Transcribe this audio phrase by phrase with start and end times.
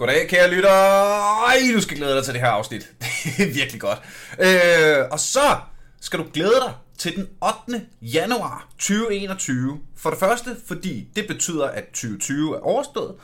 [0.00, 0.70] Goddag, kære lytter.
[1.46, 2.90] Ej, du skal glæde dig til det her afsnit.
[3.36, 3.98] Det er virkelig godt.
[4.38, 5.56] Øh, og så
[6.00, 7.28] skal du glæde dig til den
[7.68, 7.86] 8.
[8.02, 9.78] januar 2021.
[9.96, 13.14] For det første, fordi det betyder, at 2020 er overstået.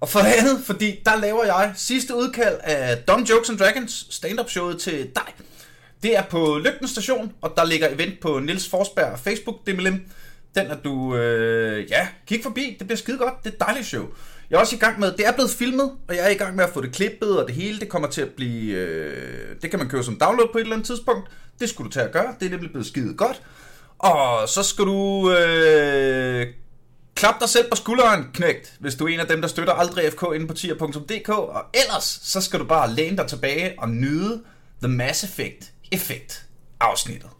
[0.00, 4.06] Og for det andet, fordi der laver jeg sidste udkald af Dumb Jokes and Dragons
[4.10, 5.34] stand-up showet til dig.
[6.02, 9.76] Det er på Lygten Station, og der ligger event på Nils Forsberg Facebook, det
[10.54, 13.86] Den er du, øh, ja, kig forbi, det bliver skide godt, det er et dejligt
[13.86, 14.04] show.
[14.50, 16.56] Jeg er også i gang med, det er blevet filmet, og jeg er i gang
[16.56, 19.70] med at få det klippet, og det hele, det kommer til at blive, øh, det
[19.70, 21.30] kan man købe som download på et eller andet tidspunkt.
[21.60, 23.42] Det skulle du tage at gøre, det er nemlig blevet skide godt.
[23.98, 26.46] Og så skal du øh,
[27.14, 30.12] klap dig selv på skulderen, knægt, hvis du er en af dem, der støtter aldrig
[30.12, 31.28] FK inde på tier.dk.
[31.28, 34.42] Og ellers, så skal du bare læne dig tilbage og nyde
[34.82, 36.46] The Mass Effect effekt
[36.80, 37.30] afsnittet.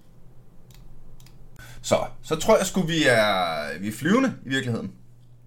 [1.82, 4.92] Så, så tror jeg sgu, vi er, vi er flyvende i virkeligheden.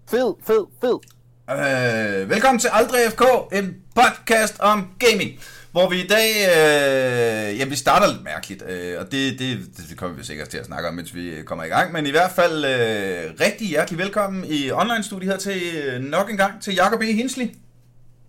[0.09, 1.16] Fed, fed, fed.
[1.51, 5.39] Øh, velkommen til Aldrig FK, en podcast om gaming.
[5.71, 9.59] Hvor vi i dag, øh, ja vi starter lidt mærkeligt, øh, og det, det,
[9.89, 11.91] det kommer vi sikkert til at snakke om, mens vi kommer i gang.
[11.91, 16.37] Men i hvert fald øh, rigtig hjertelig velkommen i online-studiet her til øh, nok en
[16.37, 17.05] gang til Jacob E.
[17.05, 17.45] Hinsley.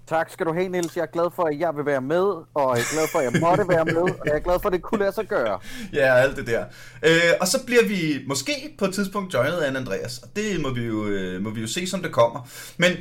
[0.08, 0.96] Tak skal du have, Niels.
[0.96, 3.32] Jeg er glad for, at jeg vil være med, og jeg er glad for, at
[3.32, 5.58] jeg måtte være med, og jeg er glad for, at det kunne lade sig gøre.
[5.92, 6.64] Ja, alt det der.
[7.02, 10.70] Øh, og så bliver vi måske på et tidspunkt joinet af Andreas, og det må
[10.70, 12.48] vi jo, øh, må vi jo se, som det kommer.
[12.76, 12.92] Men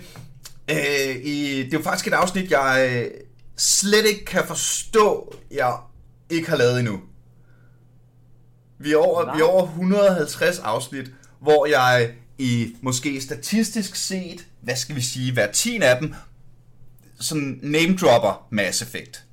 [0.70, 3.12] øh, i, det er jo faktisk et afsnit, jeg øh,
[3.58, 5.78] slet ikke kan forstå, jeg
[6.30, 7.00] ikke har lavet endnu.
[8.80, 14.76] Vi er over, vi er over 150 afsnit, hvor jeg i måske statistisk set, hvad
[14.76, 16.14] skal vi sige, hver 10 af dem,
[17.20, 19.24] sådan name dropper Mass Effect.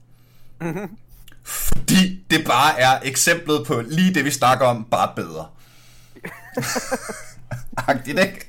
[0.60, 0.96] Mm-hmm.
[1.44, 5.46] Fordi det bare er eksemplet på lige det, vi snakker om, bare bedre.
[7.88, 8.46] Agtigt, ikke?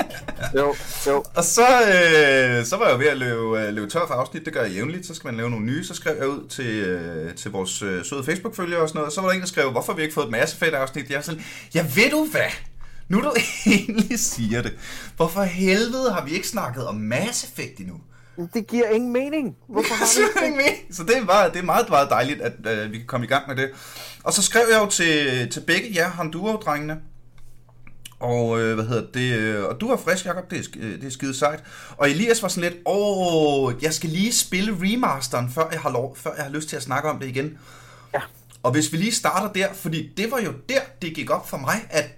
[0.55, 0.75] jo,
[1.07, 1.23] jo.
[1.35, 4.53] Og så, øh, så var jeg ved at løbe, øh, løbe tør for afsnit, det
[4.53, 7.35] gør jeg jævnligt, så skal man lave nogle nye, så skrev jeg ud til, øh,
[7.35, 9.71] til vores øh, søde Facebook-følgere og sådan noget, og så var der en, der skrev,
[9.71, 11.09] hvorfor har vi ikke fået et masse fedt afsnit?
[11.09, 11.43] Jeg er sådan,
[11.73, 12.51] ja ved du hvad?
[13.07, 13.33] Nu du
[13.65, 14.73] egentlig siger det,
[15.15, 17.95] hvorfor helvede har vi ikke snakket om Mass Effect endnu?
[18.53, 19.57] Det giver ingen mening.
[19.67, 20.95] Hvorfor har det ingen mening?
[20.95, 23.29] Så det er, bare, det er meget, meget dejligt, at uh, vi kan komme i
[23.29, 23.71] gang med det.
[24.23, 26.97] Og så skrev jeg jo til, til begge jer Honduras-drengene.
[28.19, 29.33] Og øh, hvad hedder det?
[29.33, 30.51] Øh, og du var frisk, Jacob.
[30.51, 31.63] Det er, det er skide sejt.
[31.97, 36.17] Og Elias var sådan lidt, åh, jeg skal lige spille remasteren, før jeg har, lov,
[36.17, 37.57] før jeg har lyst til at snakke om det igen.
[38.13, 38.21] Ja.
[38.63, 41.57] Og hvis vi lige starter der, fordi det var jo der, det gik op for
[41.57, 42.09] mig, at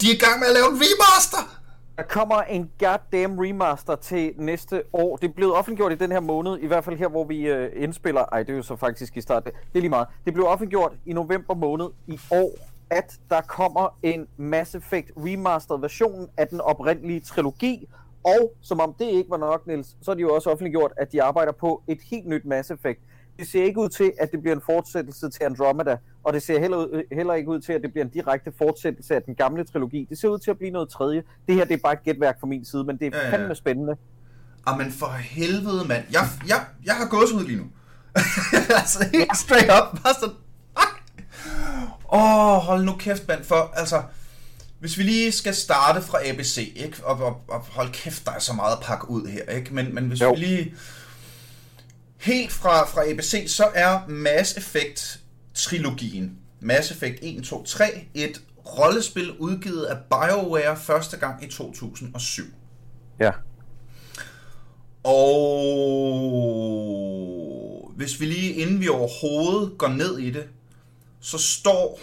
[0.00, 1.55] de er i gang med at lave en remaster.
[1.96, 5.16] Der kommer en goddamn remaster til næste år.
[5.16, 7.72] Det er blevet offentliggjort i den her måned, i hvert fald her, hvor vi øh,
[7.76, 8.24] indspiller.
[8.32, 9.44] Ej, det er jo så faktisk i start.
[9.44, 10.08] Det er lige meget.
[10.24, 12.50] Det blev offentliggjort i november måned i år,
[12.90, 17.88] at der kommer en Mass Effect remastered version af den oprindelige trilogi.
[18.24, 21.12] Og som om det ikke var nok, Niels, så er de jo også offentliggjort, at
[21.12, 23.00] de arbejder på et helt nyt Mass Effect
[23.38, 25.96] det ser ikke ud til, at det bliver en fortsættelse til Andromeda,
[26.26, 29.22] og det ser heller, heller ikke ud til, at det bliver en direkte fortsættelse af
[29.22, 30.06] den gamle trilogi.
[30.10, 31.22] Det ser ud til at blive noget tredje.
[31.46, 33.54] Det her det er bare et gætværk fra min side, men det er ja, fandme
[33.54, 33.96] spændende.
[34.68, 36.04] Jamen for helvede, mand.
[36.12, 37.64] Jeg, jeg, jeg har gået ud lige nu.
[38.80, 39.34] altså helt ja.
[39.34, 40.02] straight up.
[40.02, 40.30] Bare så...
[42.12, 43.44] Åh, oh, hold nu kæft, mand.
[43.44, 44.02] For altså,
[44.80, 46.96] hvis vi lige skal starte fra ABC, ikke?
[47.04, 49.74] Og, og, og hold kæft, der er så meget at pakke ud her, ikke?
[49.74, 50.32] Men, men hvis jo.
[50.32, 50.74] vi lige
[52.16, 54.54] Helt fra, fra ABC, så er Mass
[55.56, 62.44] Effect-trilogien, Mass Effect 1, 2, 3, et rollespil udgivet af BioWare første gang i 2007.
[63.20, 63.30] Ja.
[65.04, 65.92] Og
[67.96, 70.48] hvis vi lige, inden vi overhovedet går ned i det,
[71.20, 72.00] så står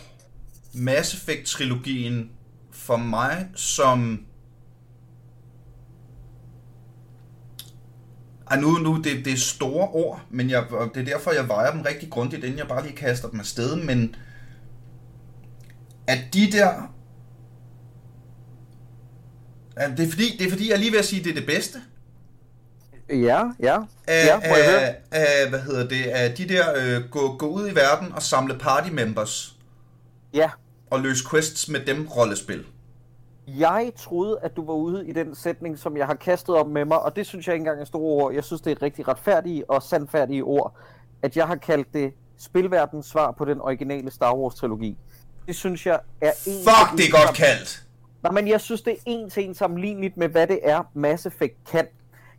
[0.73, 2.29] Mass Effect-trilogien
[2.71, 4.25] for mig som
[8.51, 11.71] Ej, nu, nu det, det er store ord, men jeg, det er derfor, jeg vejer
[11.71, 14.15] dem rigtig grundigt, inden jeg bare lige kaster dem afsted, men
[16.07, 16.93] at de der...
[19.97, 21.81] Det er, fordi, det er fordi, jeg lige vil sige, at det er det bedste.
[23.09, 23.77] Ja, ja.
[24.07, 27.75] Af, ja af, af, hvad hedder det, af de der øh, gå, gå ud i
[27.75, 29.55] verden og samle party members.
[30.33, 30.49] Ja.
[30.89, 32.65] Og løse quests med dem rollespil.
[33.47, 36.85] Jeg troede, at du var ude i den sætning, som jeg har kastet op med
[36.85, 38.33] mig, og det synes jeg ikke engang er store ord.
[38.33, 40.75] Jeg synes, det er et rigtig retfærdige og sandfærdige ord,
[41.21, 44.97] at jeg har kaldt det spilverdens svar på den originale Star Wars-trilogi.
[45.47, 46.53] Det synes jeg er en...
[46.53, 47.87] Fuck, det er godt kaldt!
[48.23, 51.25] Nej, men jeg synes, det er en til en sammenligneligt med, hvad det er, Mass
[51.25, 51.87] Effect kan.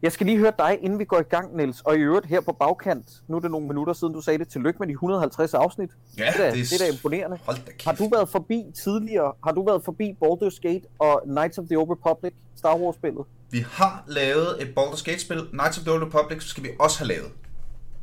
[0.02, 1.80] Jeg skal lige høre dig, inden vi går i gang, Niels.
[1.80, 4.48] Og i øvrigt her på bagkant, nu er det nogle minutter siden, du sagde det.
[4.48, 5.90] Tillykke med de 150 afsnit.
[6.18, 7.38] Ja, det, er, det, er, det er imponerende.
[7.46, 11.58] Hold da har du været forbi tidligere, har du været forbi Baldur's Gate og Knights
[11.58, 13.24] of the Old Republic, Star Wars-spillet?
[13.54, 17.08] vi har lavet et Baldur's Gate-spil, Knights of the Old Republic, skal vi også have
[17.08, 17.30] lavet.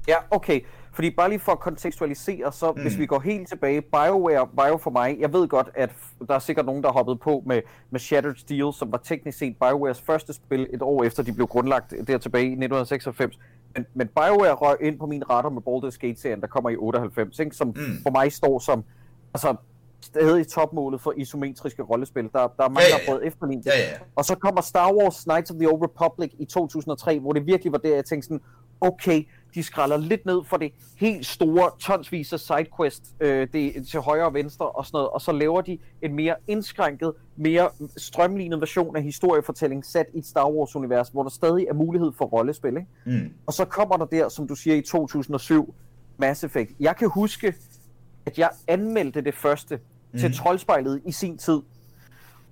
[0.08, 0.62] Ja, okay.
[0.94, 2.82] Fordi bare lige for at kontekstualisere, så mm.
[2.82, 5.92] hvis vi går helt tilbage, BioWare var jo for mig, jeg ved godt, at
[6.28, 9.38] der er sikkert nogen, der har hoppet på med, med Shattered Steel, som var teknisk
[9.38, 13.40] set BioWares første spil et år efter, de blev grundlagt der tilbage i 1996.
[13.76, 17.40] Men, men BioWare røg ind på min radar med Baldur's Gate-serien, der kommer i 98,
[17.40, 17.56] ikke?
[17.56, 17.74] som mm.
[18.04, 18.84] for mig står som
[19.34, 19.56] altså,
[20.02, 22.24] stadig topmålet for isometriske rollespil.
[22.24, 23.98] Der, der er mange, ja, ja, der har prøvet efterlignet ja, ja.
[24.16, 27.72] Og så kommer Star Wars Knights of the Old Republic i 2003, hvor det virkelig
[27.72, 28.42] var der, jeg tænkte sådan,
[28.82, 29.24] okay,
[29.56, 34.26] de skralder lidt ned for det helt store, tonsvis af sidequest øh, det, til højre
[34.26, 38.96] og venstre og sådan noget, og så laver de en mere indskrænket, mere strømlignet version
[38.96, 42.78] af historiefortælling sat i et Star Wars-univers, hvor der stadig er mulighed for rollespil.
[42.78, 42.88] Ikke?
[43.06, 43.34] Mm.
[43.46, 45.76] Og så kommer der der, som du siger, i 2007,
[46.18, 46.72] Mass Effect.
[46.80, 47.54] Jeg kan huske,
[48.26, 49.80] at jeg anmeldte det første
[50.12, 50.20] mm.
[50.20, 51.62] til Troldspejlet i sin tid.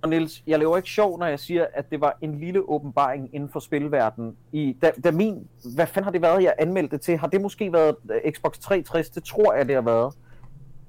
[0.02, 3.30] Og Niels, jeg laver ikke sjov, når jeg siger, at det var en lille åbenbaring
[3.36, 4.38] inden for spilverdenen.
[4.52, 7.18] I, da, da min, hvad fanden har det været, jeg anmeldte til?
[7.18, 9.10] Har det måske været øh, Xbox 360?
[9.10, 10.14] Det tror jeg, det har været.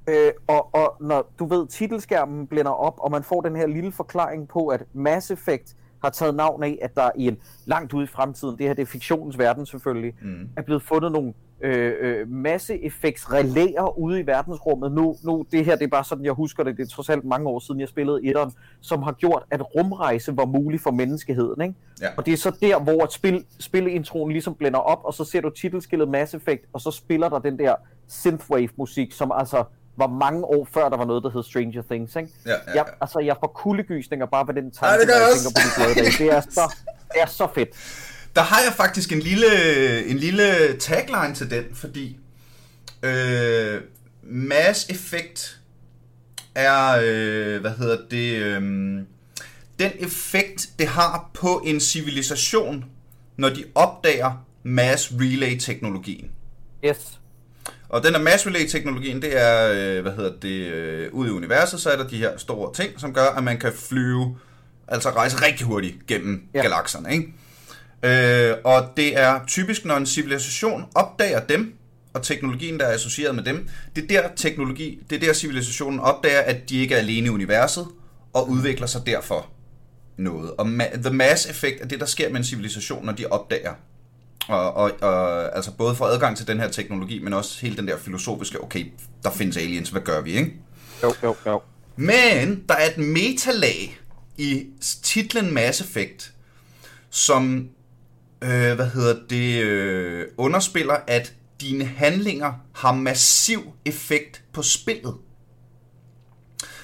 [0.08, 3.92] Øh, og, og når du ved, titelskærmen blænder op, og man får den her lille
[3.92, 8.04] forklaring på, at Mass Effect har taget navn af, at der i en langt ude
[8.04, 10.48] i fremtiden, det her det er fiktionens verden selvfølgelig, Mm.
[10.56, 11.32] er blevet fundet nogle
[11.62, 14.92] øh, øh, masse effekts relæer ude i verdensrummet.
[14.92, 17.24] Nu, nu, det her det er bare sådan, jeg husker det, det er trods alt
[17.24, 21.62] mange år siden, jeg spillede etteren, som har gjort, at rumrejse var mulig for menneskeheden.
[21.62, 21.74] Ikke?
[22.00, 22.06] Ja.
[22.16, 25.40] Og det er så der, hvor et spil, spilintroen ligesom blænder op, og så ser
[25.40, 27.74] du titelskillet Mass Effect, og så spiller der den der
[28.08, 29.64] synthwave-musik, som altså
[29.96, 32.16] var mange år før, der var noget, der hed Stranger Things.
[32.16, 32.28] Ikke?
[32.46, 32.82] Ja, ja, Jeg, ja.
[33.00, 35.60] altså, jeg får kuldegysninger bare ved den Ja, tanke, det gør når jeg jeg tænker
[35.60, 36.24] på de glade dage.
[36.24, 36.74] Det er så,
[37.12, 37.68] det er så fedt.
[38.36, 39.46] Der har jeg faktisk en lille,
[40.06, 42.18] en lille tagline til den, fordi
[43.02, 43.80] øh,
[44.22, 45.60] Mass Effect
[46.54, 48.62] er, øh, hvad hedder det, øh,
[49.78, 52.84] den effekt, det har på en civilisation,
[53.36, 56.30] når de opdager Mass Relay-teknologien.
[56.84, 57.19] Yes.
[57.90, 61.80] Og den der mass relay-teknologien, det er, øh, hvad hedder det, øh, ude i universet,
[61.80, 64.36] så er der de her store ting, som gør, at man kan flyve,
[64.88, 66.62] altså rejse rigtig hurtigt gennem ja.
[66.62, 68.50] galakserne, ikke?
[68.50, 71.74] Øh, og det er typisk, når en civilisation opdager dem,
[72.14, 76.00] og teknologien, der er associeret med dem, det er der teknologi, det er der civilisationen
[76.00, 77.86] opdager, at de ikke er alene i universet,
[78.32, 79.46] og udvikler sig derfor
[80.16, 80.50] noget.
[80.50, 83.72] Og ma- the mass effect er det, der sker med en civilisation, når de opdager
[84.50, 87.88] og, og, og altså både får adgang til den her teknologi, men også hele den
[87.88, 88.86] der filosofiske, okay,
[89.22, 90.52] der findes aliens, hvad gør vi, ikke?
[91.02, 91.60] Jo, jo, jo.
[91.96, 93.98] Men der er et metalag
[94.38, 94.66] i
[95.02, 96.32] titlen Mass Effect,
[97.10, 97.68] som,
[98.42, 105.14] øh, hvad hedder det, øh, underspiller, at dine handlinger har massiv effekt på spillet.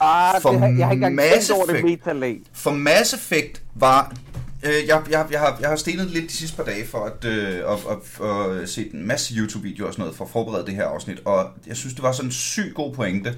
[0.00, 2.40] Ah, For det har, jeg har ikke engang over det metalag.
[2.52, 4.14] For Mass Effect var...
[4.62, 7.24] Øh, jeg, jeg, jeg, har, jeg har stenet lidt de sidste par dage for at,
[7.24, 10.74] øh, at, at, at, se en masse YouTube-videoer og sådan noget for at forberede det
[10.74, 13.34] her afsnit, og jeg synes, det var sådan en syg god pointe.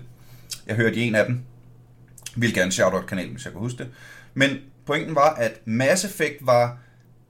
[0.67, 1.41] Jeg hørte i en af dem.
[2.37, 3.91] Vil gerne shout kanalen, hvis jeg kan huske det.
[4.35, 4.51] Men
[4.87, 6.79] pointen var, at Mass Effect var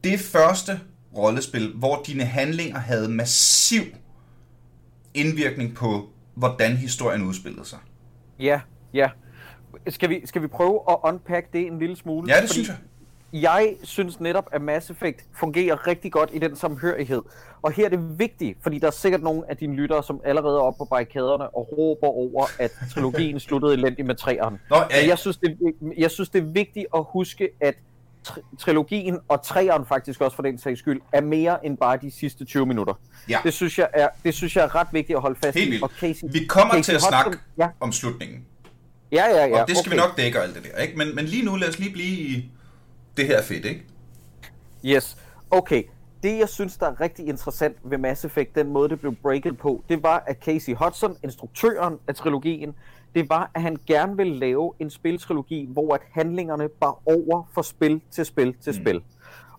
[0.05, 0.81] det første
[1.17, 3.83] rollespil, hvor dine handlinger havde massiv
[5.15, 7.79] indvirkning på, hvordan historien udspillede sig.
[8.39, 8.61] Ja,
[8.95, 9.11] ja.
[9.89, 12.35] Skal vi, skal vi prøve at unpack det en lille smule?
[12.35, 12.77] Ja, det synes jeg.
[13.33, 17.23] Jeg synes netop, at Mass Effect fungerer rigtig godt i den samhørighed.
[17.63, 20.57] Og her er det vigtigt, fordi der er sikkert nogle af dine lyttere, som allerede
[20.57, 24.59] er oppe på barrikaderne og råber over, at trilogien sluttede elendigt med træerne.
[24.71, 27.75] Nå, ja, jeg synes, det, er- jeg synes, det er vigtigt at huske, at
[28.29, 32.11] tri- trilogien og træeren faktisk også for den sags skyld, er mere end bare de
[32.11, 32.95] sidste 20 minutter.
[33.29, 33.39] Ja.
[33.45, 35.71] Det synes jeg er, det synes jeg er ret vigtigt at holde fast Helt i.
[35.71, 35.83] vildt.
[35.85, 38.45] Og Casey, Vi kommer Casey til at Hudson- snakke Ja, om slutningen.
[39.13, 39.47] ja, ja.
[39.47, 39.97] ja Og det skal okay.
[40.03, 40.99] vi nok dække og alt det der, ikke?
[40.99, 42.51] Men, men lige nu, lad os lige blive i
[43.19, 43.85] det her fedt, ikke?
[44.85, 45.17] Yes.
[45.51, 45.83] Okay.
[46.23, 49.59] Det, jeg synes, der er rigtig interessant ved Mass Effect, den måde, det blev breaket
[49.59, 52.75] på, det var, at Casey Hudson, instruktøren af trilogien,
[53.15, 57.63] det var, at han gerne ville lave en spiltrilogi, hvor at handlingerne bar over fra
[57.63, 58.83] spil til spil til mm.
[58.83, 59.03] spil.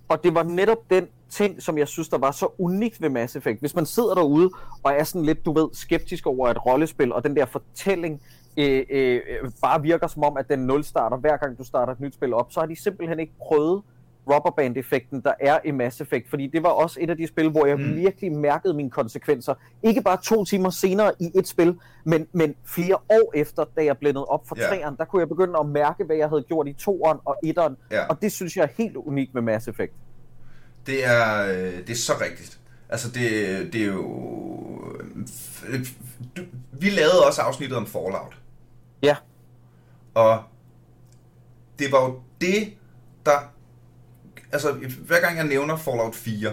[0.09, 3.35] Og det var netop den ting, som jeg synes, der var så unikt ved Mass
[3.35, 3.59] Effect.
[3.59, 4.49] Hvis man sidder derude
[4.83, 8.21] og er sådan lidt, du ved, skeptisk over et rollespil, og den der fortælling
[8.57, 9.21] øh, øh,
[9.61, 12.33] bare virker som om, at den nul starter hver gang du starter et nyt spil
[12.33, 13.83] op, så har de simpelthen ikke prøvet
[14.29, 16.29] rubberband-effekten, der er i Mass Effect.
[16.29, 17.95] Fordi det var også et af de spil, hvor jeg mm.
[17.95, 19.53] virkelig mærkede mine konsekvenser.
[19.83, 23.97] Ikke bare to timer senere i et spil, men, men flere år efter, da jeg
[23.97, 24.69] blændede op for yeah.
[24.69, 27.77] træeren, der kunne jeg begynde at mærke, hvad jeg havde gjort i toeren og etteren.
[27.91, 28.05] Ja.
[28.05, 29.93] Og det synes jeg er helt unikt med Mass Effect.
[30.85, 32.58] Det er, øh, det er så rigtigt.
[32.89, 33.23] Altså, det,
[33.73, 34.83] det er jo...
[35.67, 35.87] øh,
[36.37, 38.37] du- Vi lavede også afsnittet om Fallout.
[39.01, 39.15] Ja,
[40.13, 40.43] Og
[41.79, 42.73] det var jo det,
[43.25, 43.39] der
[44.51, 44.71] altså
[45.07, 46.51] hver gang jeg nævner Fallout 4,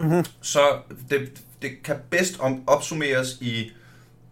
[0.00, 0.24] mm-hmm.
[0.40, 0.60] så
[1.10, 3.70] det, det kan bedst om, opsummeres i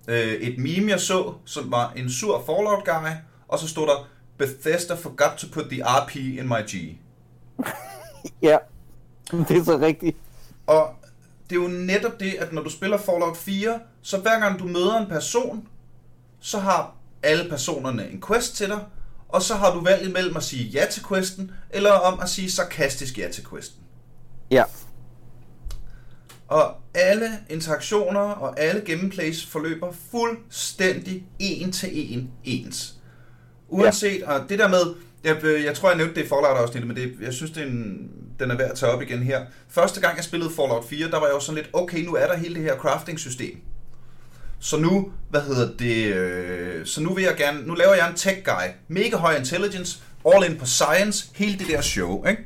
[0.08, 3.10] øh, et meme, jeg så, som var en sur Fallout guy,
[3.48, 4.08] og så stod der,
[4.38, 6.96] Bethesda forgot to put the RP in my G.
[8.42, 8.58] Ja,
[9.30, 10.16] det er så rigtigt.
[10.66, 10.94] Og
[11.50, 14.64] det er jo netop det, at når du spiller Fallout 4, så hver gang du
[14.64, 15.68] møder en person,
[16.40, 18.84] så har alle personerne en quest til dig,
[19.28, 22.50] og så har du valg imellem at sige ja til questen, eller om at sige
[22.50, 23.82] sarkastisk ja til questen.
[24.50, 24.64] Ja.
[26.48, 32.94] Og alle interaktioner og alle gameplays forløber fuldstændig en til en ens.
[33.68, 34.32] Uanset, ja.
[34.32, 34.94] og det der med,
[35.24, 38.10] jeg, jeg tror, jeg nævnte det i Fallout-afsnittet, men det, jeg synes, det er en,
[38.38, 39.40] den er værd at tage op igen her.
[39.68, 42.26] Første gang, jeg spillede Fallout 4, der var jeg jo sådan lidt, okay, nu er
[42.26, 43.60] der hele det her crafting-system.
[44.60, 48.16] Så nu, hvad hedder det, øh, så nu vil jeg gerne, nu laver jeg en
[48.16, 52.44] tech guy, mega høj intelligence, all in på science, hele det der show, ikke?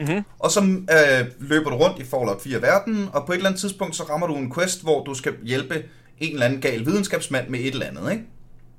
[0.00, 0.24] Mm-hmm.
[0.38, 3.96] Og så øh, løber du rundt i Fallout 4-verdenen, og på et eller andet tidspunkt,
[3.96, 5.84] så rammer du en quest, hvor du skal hjælpe
[6.20, 8.24] en eller anden gal videnskabsmand med et eller andet, ikke?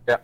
[0.08, 0.16] Ja.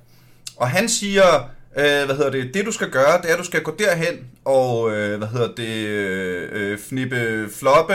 [0.58, 3.44] Og han siger, øh, hvad hedder det, det du skal gøre, det er, at du
[3.44, 7.94] skal gå derhen og, øh, hvad hedder det, øh, fnippe floppe,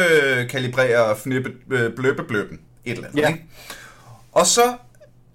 [0.50, 3.28] kalibrere, fnippe øh, bløbe bløben, et eller andet, Ja.
[3.28, 3.44] ikke?
[4.32, 4.74] Og så,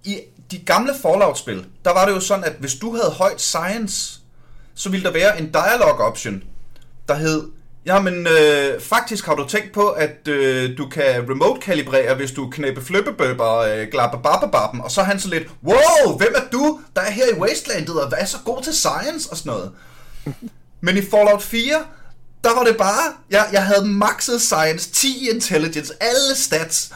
[0.04, 0.20] i
[0.52, 4.20] de gamle Fallout-spil, der var det jo sådan, at hvis du havde højt science,
[4.76, 6.44] så ville der være en dialog option,
[7.08, 7.44] der hed,
[7.86, 12.82] jamen øh, faktisk har du tænkt på, at øh, du kan remote-kalibrere, hvis du knæppe
[12.82, 17.02] flippebøber og øh, glabbebabbebabben, og så er han så lidt, wow, hvem er du, der
[17.02, 19.72] er her i Wastelandet, og hvad er så god til science og sådan noget.
[20.82, 21.74] Men i Fallout 4,
[22.44, 26.94] der var det bare, jeg, jeg havde maxet science, 10 intelligence, alle stats,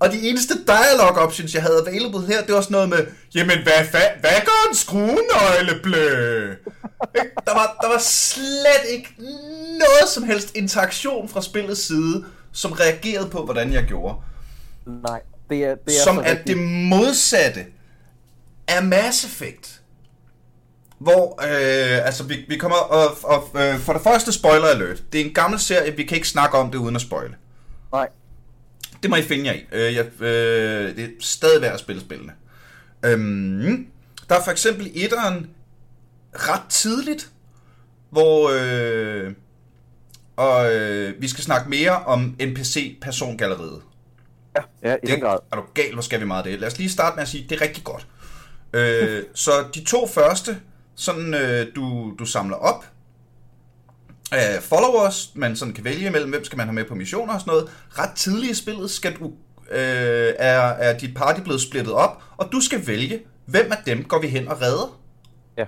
[0.00, 3.62] og de eneste dialog options, jeg havde available her, det var sådan noget med, jamen
[3.62, 6.54] hvad, fa- hvad gør en skruenøgle, blø?
[7.46, 9.14] Der, var, der var slet ikke
[9.78, 14.14] noget som helst interaktion fra spillets side, som reagerede på, hvordan jeg gjorde.
[14.86, 17.66] Nej, det er, det er Som er det modsatte
[18.68, 19.80] af Mass Effect.
[20.98, 25.02] Hvor, øh, altså vi, vi kommer, og, og øh, for det første spoiler alert.
[25.12, 27.34] Det er en gammel serie, vi kan ikke snakke om det uden at spoile.
[27.92, 28.08] Nej.
[29.02, 29.64] Det må I finde jer i.
[29.72, 32.32] Øh, jeg, øh, det er stadig værd at spille spillene.
[33.02, 33.86] Øhm,
[34.28, 35.50] der er for eksempel etteren
[36.34, 37.30] ret tidligt,
[38.10, 39.32] hvor øh,
[40.36, 43.82] og, øh, vi skal snakke mere om NPC-persongalleriet.
[44.56, 45.38] Ja, ja i den grad.
[45.52, 46.60] Er du gal, hvor skal vi meget af det?
[46.60, 48.06] Lad os lige starte med at sige, det er rigtig godt.
[48.72, 50.60] Øh, så de to første,
[50.94, 52.84] sådan øh, du, du samler op,
[54.34, 57.40] øh, followers, man sådan kan vælge mellem, hvem skal man have med på missioner og
[57.40, 57.70] sådan noget.
[57.98, 59.32] Ret tidligt i spillet skal du,
[59.70, 64.04] øh, er, er dit party blevet splittet op, og du skal vælge, hvem af dem
[64.04, 65.00] går vi hen og redder.
[65.58, 65.64] Ja.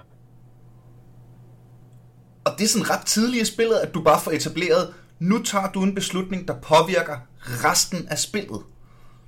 [2.44, 5.72] Og det er sådan ret tidligt i spillet, at du bare får etableret, nu tager
[5.72, 8.60] du en beslutning, der påvirker resten af spillet.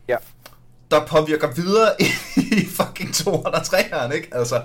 [0.09, 0.17] Ja.
[0.91, 1.91] Der påvirker videre
[2.62, 4.29] i fucking 203'eren, ikke?
[4.33, 4.62] Altså,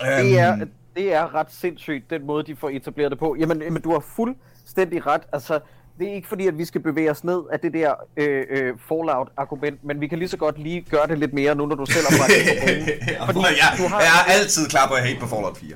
[0.00, 3.36] Det er, øhm, det er ret sindssygt, den måde, de får etableret det på.
[3.38, 5.22] Jamen, jamen du har fuldstændig ret.
[5.32, 5.60] Altså,
[5.98, 8.74] det er ikke fordi, at vi skal bevæge os ned af det der øh, øh,
[8.88, 11.86] Fallout-argument, men vi kan lige så godt lige gøre det lidt mere nu, når du
[11.86, 13.24] selv har bragt det på.
[13.26, 15.68] Fordi jeg, du har- jeg er altid klar på at hate på Fallout 4.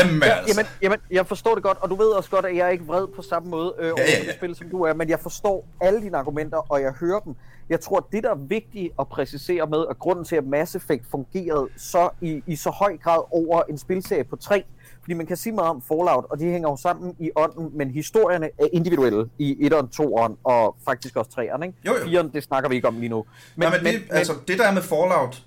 [0.00, 0.54] Jamen, Ja, altså.
[0.60, 2.86] jamen, jamen, jeg forstår det godt, og du ved også godt, at jeg er ikke
[2.86, 4.26] vred på samme måde øh, over ja, for ja.
[4.26, 7.34] det spil, som du er, men jeg forstår alle dine argumenter, og jeg hører dem.
[7.70, 11.06] Jeg tror, det der er vigtigt at præcisere med, at grunden til, at Mass Effect
[11.10, 14.64] fungerede så i, i så høj grad over en spilserie på tre,
[15.00, 17.90] fordi man kan sige meget om Fallout, og de hænger jo sammen i ånden, men
[17.90, 21.74] historierne er individuelle i 1'eren, 2'eren og faktisk også 3'eren, ikke?
[21.86, 22.22] Jo, jo.
[22.22, 23.24] 4'eren, det snakker vi ikke om lige nu.
[23.56, 25.42] Men, men, det, altså, det der er med Fallout,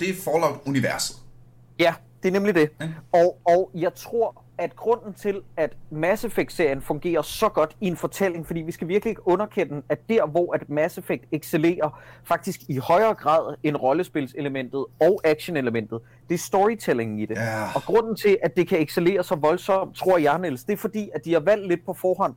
[0.00, 1.16] det er Fallout-universet.
[1.78, 2.70] Ja, det er nemlig det.
[2.80, 2.88] Ja.
[3.12, 7.96] Og, og jeg tror, at grunden til, at Mass Effect-serien fungerer så godt i en
[7.96, 12.60] fortælling, fordi vi skal virkelig ikke underkende, at der, hvor at Mass Effect excellerer faktisk
[12.68, 17.34] i højere grad end rollespilselementet og action-elementet, det er storytellingen i det.
[17.36, 17.64] Ja.
[17.74, 21.10] Og grunden til, at det kan excellere så voldsomt, tror jeg, Niels, det er fordi,
[21.14, 22.34] at de har valgt lidt på forhånd.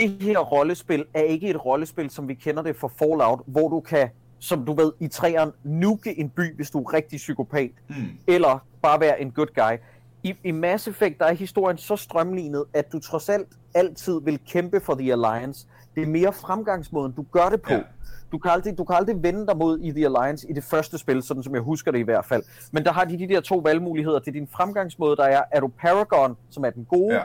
[0.00, 3.80] Det her rollespil er ikke et rollespil, som vi kender det fra Fallout, hvor du
[3.80, 7.94] kan, som du ved, i træeren nuke en by, hvis du er rigtig psykopat, Mm.
[8.26, 9.76] eller bare være en good guy.
[10.22, 14.38] I, I Mass Effect, der er historien så strømlignet, at du trods alt altid vil
[14.48, 15.66] kæmpe for The Alliance.
[15.94, 17.72] Det er mere fremgangsmåden, du gør det på.
[17.72, 17.80] Ja.
[18.32, 20.98] Du kan, aldrig, du kan aldrig vende dig mod i The Alliance i det første
[20.98, 22.42] spil, sådan som jeg husker det i hvert fald.
[22.72, 24.18] Men der har de de der to valgmuligheder.
[24.18, 27.22] Det er din fremgangsmåde, der er, er du Paragon, som er den gode, Ja.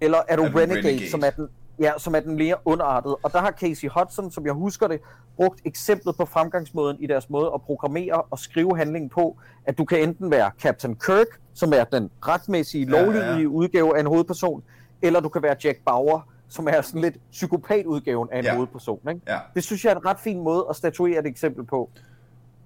[0.00, 1.10] eller er du Er Renegade, Renegade?
[1.10, 1.48] som er den
[1.80, 3.16] ja, som er den mere underartede.
[3.22, 5.00] Og der har Casey Hudson, som jeg husker det,
[5.36, 9.84] brugt eksemplet på fremgangsmåden i deres måde at programmere og skrive handlingen på, at du
[9.84, 13.46] kan enten være Captain Kirk, som er den retmæssige, Ja, ja, ja.
[13.46, 14.62] udgave af en hovedperson,
[15.02, 18.54] eller du kan være Jack Bauer, som er sådan lidt psykopatudgaven af en Ja.
[18.54, 19.00] hovedperson.
[19.08, 19.20] Ikke?
[19.28, 19.38] Ja.
[19.54, 21.90] Det synes jeg er en ret fin måde at statuere et eksempel på.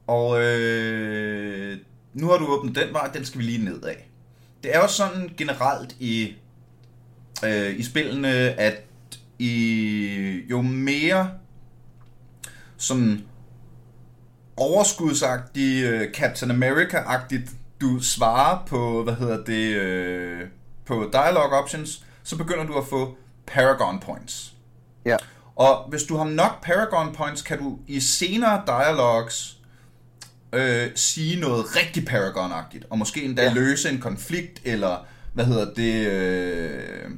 [0.06, 1.76] Og øh,
[2.14, 4.10] nu har du åbnet den vej, den skal vi lige ned af.
[4.62, 6.36] Det er jo sådan generelt i,
[7.44, 8.28] øh, i spillene,
[8.60, 8.84] at
[9.38, 11.30] i, jo mere
[12.76, 13.20] sådan
[14.56, 20.40] overskudsagtig, øh, Captain America-agtigt, du svarer på, hvad hedder det, øh,
[20.86, 23.16] på dialogue options, så begynder du at få
[23.46, 24.52] Paragon Points.
[25.04, 25.16] Ja.
[25.56, 29.56] Og hvis du har nok Paragon Points, kan du i senere dialogues
[30.52, 33.48] øh, sige noget rigtig Paragon-agtigt, og måske endda ja.
[33.48, 33.54] Ja.
[33.54, 37.10] løse en konflikt, eller hvad hedder det, øh,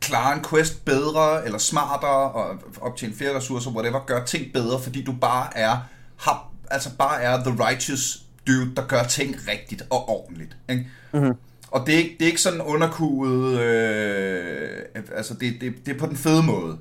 [0.00, 5.04] klare en quest bedre, eller smartere, og optjene flere ressourcer, whatever, gør ting bedre, fordi
[5.04, 5.78] du bare er,
[6.16, 10.56] har, altså bare er the righteous dude, der gør ting rigtigt og ordentligt.
[10.68, 10.86] Ikke?
[11.12, 11.32] Mm-hmm.
[11.70, 14.82] Og det er, ikke, det er ikke sådan underkuget, øh,
[15.16, 16.78] altså det, det, det er på den fede måde.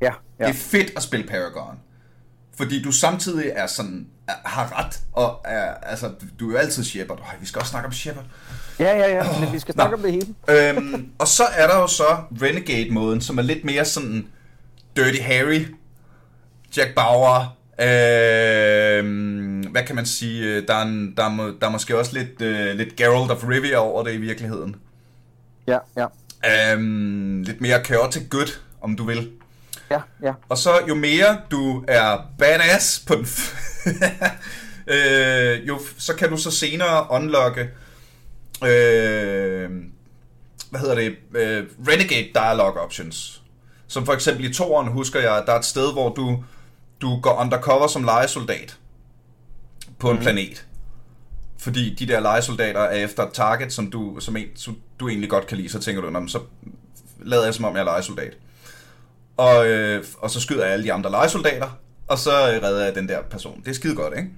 [0.00, 0.44] Ja, Ja.
[0.44, 1.78] Det er fedt at spille Paragon.
[2.56, 7.18] Fordi du samtidig er sådan, har ret, og er, altså, du er jo altid Shepard.
[7.18, 8.24] Øj, vi skal også snakke om Shepard.
[8.78, 9.40] ja, ja, ja.
[9.40, 9.96] Men vi skal snakke Nå.
[9.96, 10.78] om det hele.
[10.78, 14.26] øhm, og så er der jo så Renegade-måden, som er lidt mere sådan
[14.96, 15.66] Dirty Harry,
[16.76, 21.70] Jack Bauer, øhm, hvad kan man sige, der er, en, der er, må- der er
[21.70, 24.76] måske også lidt, øh, lidt Geralt of Rivia over det i virkeligheden.
[25.66, 26.06] Ja, ja.
[26.72, 29.30] Øhm, lidt mere chaotic good, om du vil.
[29.90, 30.32] Ja, ja.
[30.48, 33.26] Og så jo mere du er badass på den,
[34.94, 37.60] øh, jo så kan du så senere unlocke,
[38.64, 39.70] øh,
[40.70, 43.42] hvad hedder det, øh, Renegade Dialogue Options.
[43.86, 46.44] Som for eksempel i toeren husker jeg, at der er et sted, hvor du,
[47.04, 48.76] du går undercover som legesoldat
[49.98, 50.66] på en planet.
[51.58, 55.30] Fordi de der legesoldater er efter et target, som du, som en, som du egentlig
[55.30, 56.40] godt kan lide, så tænker du, "Nå, men så
[57.22, 58.36] lader jeg som om jeg er legesoldat.
[59.36, 62.94] Og, øh, og så skyder jeg alle de andre legesoldater, og så øh, redder jeg
[62.94, 63.60] den der person.
[63.64, 64.30] Det er skide godt, ikke?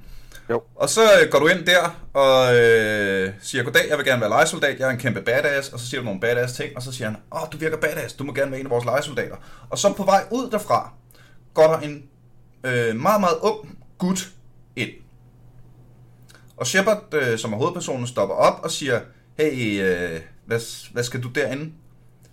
[0.50, 0.62] Jo.
[0.74, 4.30] Og så øh, går du ind der og øh, siger, goddag, jeg vil gerne være
[4.30, 6.92] legesoldat, jeg er en kæmpe badass, og så siger du nogle badass ting, og så
[6.92, 9.36] siger han, åh, oh, du virker badass, du må gerne være en af vores legesoldater.
[9.70, 10.92] Og så på vej ud derfra,
[11.54, 12.02] går der en
[12.64, 14.30] øh, meget, meget ung gut
[14.76, 14.90] ind.
[16.56, 19.00] Og Shepard, øh, som er hovedpersonen, stopper op og siger,
[19.38, 21.72] hey, øh, hvad, hvad skal du derinde?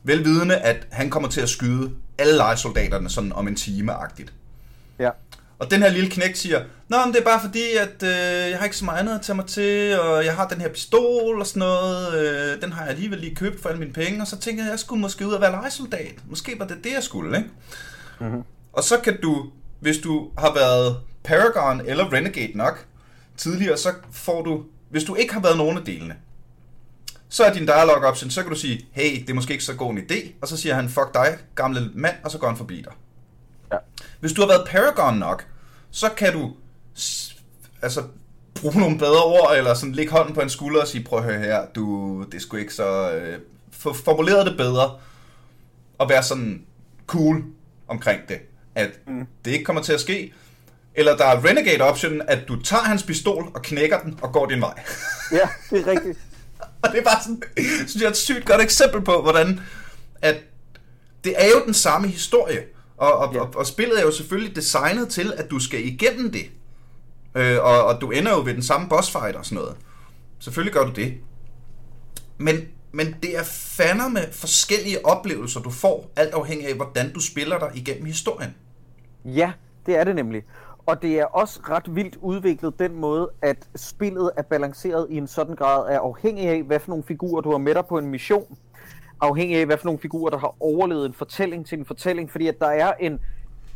[0.03, 4.33] Velvidende, at han kommer til at skyde alle legesoldaterne sådan om en time-agtigt.
[4.99, 5.09] Ja.
[5.59, 8.57] Og den her lille knægt siger, Nå, men det er bare fordi, at øh, jeg
[8.57, 11.39] har ikke så meget andet at tage mig til, og jeg har den her pistol
[11.39, 14.27] og sådan noget, øh, den har jeg alligevel lige købt for alle mine penge, og
[14.27, 16.15] så tænker jeg, jeg skulle måske ud og være legesoldat.
[16.29, 17.49] Måske var det det, jeg skulle, ikke?
[18.19, 18.43] Mm-hmm.
[18.73, 19.45] Og så kan du,
[19.84, 22.86] hvis du har været Paragon eller Renegade nok
[23.38, 26.15] tidligere, så får du, hvis du ikke har været nogen af delene,
[27.30, 29.76] så er din dialogue option, så kan du sige, hey, det er måske ikke så
[29.76, 32.58] god en idé, og så siger han, fuck dig, gamle mand, og så går han
[32.58, 32.93] forbi dig.
[33.72, 33.78] Ja.
[34.19, 35.48] Hvis du har været Paragon nok,
[35.91, 36.52] så kan du
[37.82, 38.04] altså
[38.56, 41.26] bruge nogle bedre ord, eller sådan lægge hånden på en skulder og sige, prøv at
[41.26, 43.12] høre her, du, det sgu ikke så...
[43.12, 43.39] Øh,
[43.93, 44.91] formuleret det bedre,
[45.98, 46.65] og være sådan
[47.08, 47.43] cool
[47.88, 48.39] omkring det.
[48.75, 49.25] At mm.
[49.45, 50.33] det ikke kommer til at ske.
[50.95, 54.45] Eller der er Renegade option, at du tager hans pistol og knækker den og går
[54.45, 54.83] din vej.
[55.31, 56.19] Ja, det er rigtigt.
[56.83, 59.59] Og det er bare sådan, synes jeg er et sygt godt eksempel på, hvordan
[60.21, 60.36] at
[61.23, 62.59] det er jo den samme historie.
[62.97, 63.41] Og, og, Ja.
[63.41, 66.45] og, og spillet er jo selvfølgelig designet til, at du skal igennem det.
[67.36, 69.75] Øh, og, og du ender jo ved den samme boss fight og sådan noget.
[70.39, 71.13] Selvfølgelig gør du det.
[72.38, 77.19] Men, men det er fandme med forskellige oplevelser, du får, alt afhængig af, hvordan du
[77.19, 78.56] spiller dig igennem historien.
[79.25, 79.51] Ja,
[79.86, 80.43] det er det nemlig.
[80.86, 85.27] Og det er også ret vildt udviklet den måde, at spillet er balanceret i en
[85.27, 88.08] sådan grad er afhængig af, hvad for nogle figurer du har med dig på en
[88.08, 88.58] mission.
[89.21, 92.32] Afhængig af, hvad for nogle figurer, der har overlevet en fortælling til en fortælling.
[92.32, 93.19] Fordi at der er en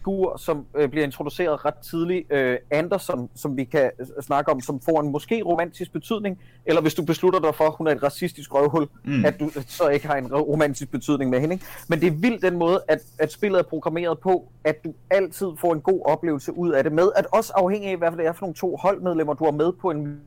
[0.08, 4.62] figur, som øh, bliver introduceret ret tidligt, øh, Anderson, som vi kan øh, snakke om,
[4.62, 7.91] som får en måske romantisk betydning, eller hvis du beslutter dig for, at hun er
[7.91, 9.26] et racistisk røvhul, mm.
[9.26, 11.56] at du så ikke har en romantisk betydning med hende.
[11.56, 11.65] Ikke?
[11.89, 15.48] Men det er vildt den måde, at, at spillet er programmeret på, at du altid
[15.58, 18.32] får en god oplevelse ud af det med, at også afhængig af, hvad det er
[18.34, 20.20] for nogle to holdmedlemmer, du har med på en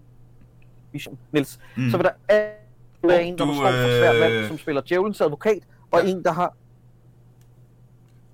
[0.92, 1.90] mission, Niels, mm.
[1.90, 2.12] så vil der
[3.08, 6.10] være en, der Du, svært valg, øh, som spiller djævelens advokat, og Ja.
[6.10, 6.56] en, der har...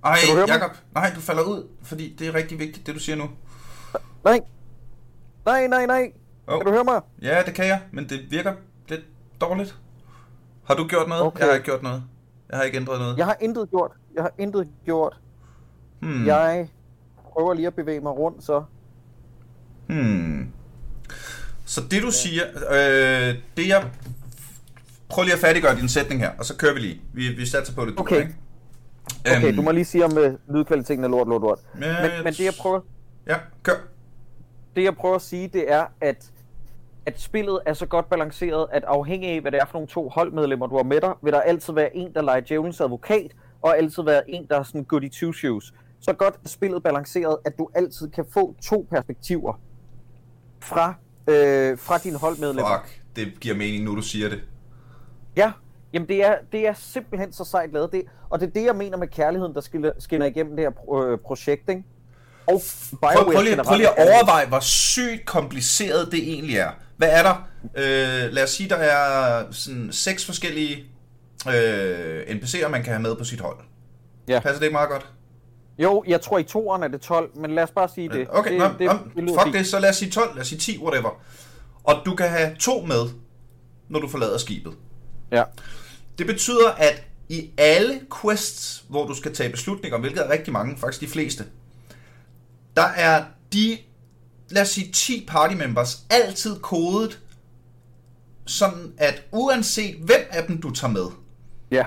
[0.06, 0.16] Ej?
[0.48, 3.30] Jacob, nej, du falder ud, fordi det er rigtig vigtigt, det du siger nu.
[4.24, 4.40] Nej!
[5.46, 6.12] Nej, nej, nej!
[6.46, 6.58] Oh.
[6.58, 7.00] Kan du høre mig?
[7.22, 8.52] Ja, det kan jeg, men det virker
[8.88, 9.00] lidt
[9.40, 9.76] dårligt.
[10.64, 11.22] Har du gjort noget?
[11.22, 11.40] Okay.
[11.40, 12.02] Jeg har ikke gjort noget.
[12.50, 13.18] Jeg har ikke ændret noget.
[13.18, 13.90] Jeg har intet gjort.
[14.14, 15.16] Jeg har intet gjort.
[16.00, 16.26] Hmm.
[16.26, 16.68] Jeg
[17.32, 18.62] prøver lige at bevæge mig rundt, så...
[19.86, 20.52] Hmm.
[21.64, 23.90] Så det du siger, øh, det jeg
[25.08, 27.00] prøv lige at færdiggøre din sætning her, og så kører vi lige.
[27.12, 27.94] Vi, vi satser på det.
[27.96, 28.20] Du, Okay.
[28.20, 28.34] Ikke?
[29.26, 31.58] Okay, Øhm, du må lige sige om uh, lydkvaliteten er lort, lort, lort.
[31.74, 31.82] Men,
[32.24, 32.80] men det jeg prøver,
[33.26, 33.74] Ja, kør.
[34.76, 36.30] det jeg prøver at sige, det er, at,
[37.06, 40.08] at spillet er så godt balanceret, at afhængig af, hvad det er for nogle to
[40.08, 43.30] holdmedlemmer, du har med dig, vil der altid være en, der leger djævelens advokat,
[43.62, 45.74] og altid være en, der er sådan goody two shoes.
[46.00, 49.60] Så godt er spillet balanceret, at du altid kan få to perspektiver
[50.60, 50.94] fra,
[51.28, 52.80] øh, fra dine holdmedlemmer.
[52.84, 54.40] Fuck, det giver mening nu, du siger det.
[55.36, 55.52] Ja,
[55.92, 57.92] jamen det er, det er simpelthen så sejt lavet.
[57.92, 61.02] Det, og det er det, jeg mener med kærligheden, der skinner, skinner igennem det her
[61.04, 61.82] øh, projekt, ikke?
[62.46, 62.60] Og
[63.02, 66.70] Prøv, prøv, lige, prøv lige at er- overveje, hvor sygt kompliceret det egentlig er.
[66.96, 67.48] Hvad er der?
[67.76, 70.84] Øh, lad os sige, der er sådan seks forskellige
[71.54, 73.56] øh, NPC'er, man kan have med på sit hold.
[74.28, 74.40] Ja.
[74.40, 75.06] Passer det meget godt?
[75.78, 78.26] Jo, jeg tror i toeren er det 12, men lad os bare sige det.
[78.30, 80.48] Okay, det, nå, det, nå, det fuck det, så lad os sige 12, lad os
[80.48, 81.20] sige 10, whatever.
[81.84, 83.02] Og du kan have to med,
[83.88, 84.72] når du forlader skibet.
[85.30, 85.44] Ja.
[86.18, 90.76] Det betyder, at i alle quests, hvor du skal tage beslutninger, hvilket er rigtig mange,
[90.76, 91.44] faktisk de fleste,
[92.76, 93.78] der er de,
[94.48, 97.20] lad os sige 10 party members, altid kodet,
[98.46, 101.06] sådan at uanset hvem af dem du tager med,
[101.70, 101.86] Ja.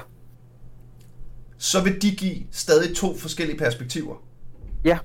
[1.57, 4.15] så vil de give stadig to forskellige perspektiver.
[4.85, 4.97] Ja.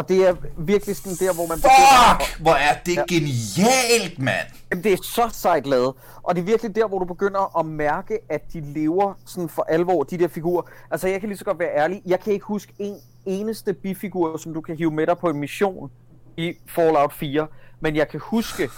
[0.00, 2.18] Og det er virkelig sådan der, hvor man begynder...
[2.20, 3.04] Fuck, hvor er det Ja.
[3.08, 4.46] genialt, mand!
[4.70, 5.94] Jamen, det er så sejt lavet.
[6.22, 9.62] Og det er virkelig der, hvor du begynder at mærke, at de lever sådan for
[9.68, 10.62] alvor, de der figurer.
[10.90, 12.02] Altså, jeg kan lige så godt være ærlig.
[12.06, 15.36] Jeg kan ikke huske en eneste bifigur, som du kan hive med dig på en
[15.38, 15.90] mission
[16.36, 17.46] i Fallout 4.
[17.80, 18.70] Men jeg kan huske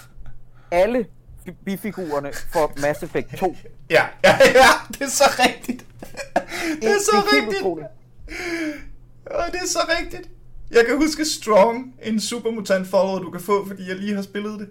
[0.70, 1.06] alle
[1.44, 3.56] bi- bifigurerne for Mass Effect 2.
[3.90, 5.84] Ja, ja, ja, det er så rigtigt.
[6.82, 7.60] Det er så helt rigtigt.
[7.62, 7.88] utroligt.
[9.26, 10.28] Og det er så rigtigt.
[10.72, 14.60] Jeg kan huske Strong, en supermutant follower, du kan få, fordi jeg lige har spillet
[14.60, 14.68] det.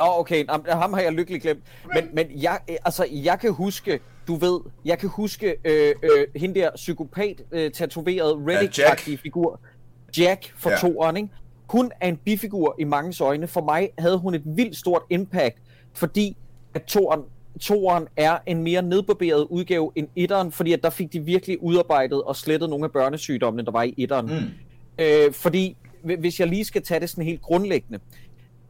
[0.00, 1.62] Åh, oh, okay, Jamen, ham har jeg lykkeligt glemt.
[1.94, 6.26] Men, men jeg, øh, altså, jeg kan huske, du ved, jeg kan huske øh, øh,
[6.36, 9.60] hende der psykopat øh, Reddick-agtige figur.
[10.18, 10.74] Jack for Ja.
[10.74, 10.80] ja.
[10.80, 11.28] toeren, ikke?
[11.68, 13.46] Hun er en bifigur i mange øjne.
[13.46, 15.56] For mig havde hun et vildt stort impact,
[15.94, 16.36] fordi
[16.74, 17.20] at toeren,
[17.60, 22.22] toeren er en mere nedbarberet udgave end etteren, fordi at der fik de virkelig udarbejdet
[22.22, 24.26] og slettet nogle af børnesygdommene, der var i etteren.
[24.26, 24.69] Mm.
[24.98, 27.98] Øh, fordi, hvi- hvis jeg lige skal tage det sådan helt grundlæggende.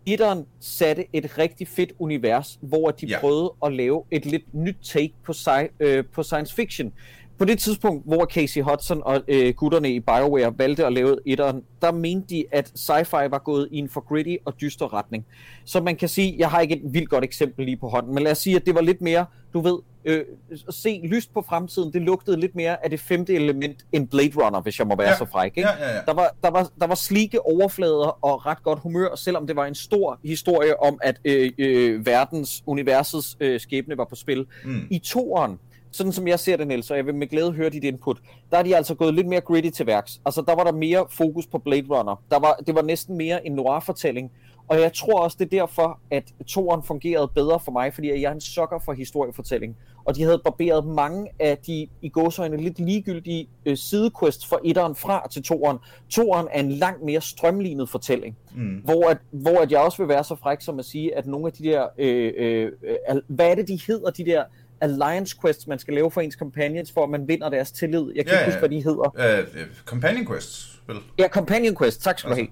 [0.07, 3.21] Etteren satte et rigtig fedt univers, hvor de ja.
[3.21, 6.93] prøvede at lave et lidt nyt take på, sci- øh, på science fiction.
[7.39, 11.63] På det tidspunkt, hvor Casey Hudson og øh, gutterne i BioWare valgte at lave etteren,
[11.83, 15.27] der mente de, at sci-fi var gået i en for gritty og dyster retning.
[15.65, 18.23] Så man kan sige, jeg har ikke et vildt godt eksempel lige på hånden, men
[18.23, 20.25] lad os sige, at det var lidt mere, du ved, øh,
[20.71, 24.61] se lyst på fremtiden, det lugtede lidt mere af det femte element end Blade Runner,
[24.61, 25.17] hvis jeg må være Ja.
[25.17, 25.53] så fræk.
[25.57, 25.69] Ikke?
[25.69, 26.01] Ja, ja, ja.
[26.07, 29.67] Der, var, der, var, der var slike overflader og ret godt humør, selvom det var
[29.67, 34.47] en stor historie om, at øh, øh, verdens, universets øh, skæbne var på spil.
[34.65, 34.87] Mm.
[34.91, 35.59] I toeren,
[35.93, 38.19] sådan som jeg ser det, Niels, og jeg vil med glæde høre dit input,
[38.51, 40.21] der er de altså gået lidt mere gritty til værks.
[40.27, 42.23] Altså, der var der mere fokus på Blade Runner.
[42.31, 44.33] Der var, det var næsten mere en noir-fortælling.
[44.71, 48.23] Og jeg tror også, det er derfor, at toeren fungerede bedre for mig, fordi jeg
[48.23, 49.77] er en sokker for historiefortælling.
[50.05, 54.95] Og de havde barberet mange af de i gåsøjne lidt ligegyldige øh, sidequests fra etteren
[54.95, 55.79] fra til toeren.
[56.11, 58.37] Toeren er en langt mere strømlignet fortælling.
[58.55, 58.77] Mm.
[58.85, 61.47] Hvor, at, hvor at jeg også vil være så fræk som at sige, at nogle
[61.47, 62.73] af de der, øh, øh,
[63.11, 64.45] øh, hvad er det, de hedder, de der
[64.81, 68.13] alliance quests, man skal lave for ens companions, for at man vinder deres tillid.
[68.17, 69.41] Jeg kan Ja, ikke huske, hvad de hedder.
[69.45, 70.97] Uh, companion quests, vel?
[71.19, 72.49] Ja, companion quest, tak skal du have.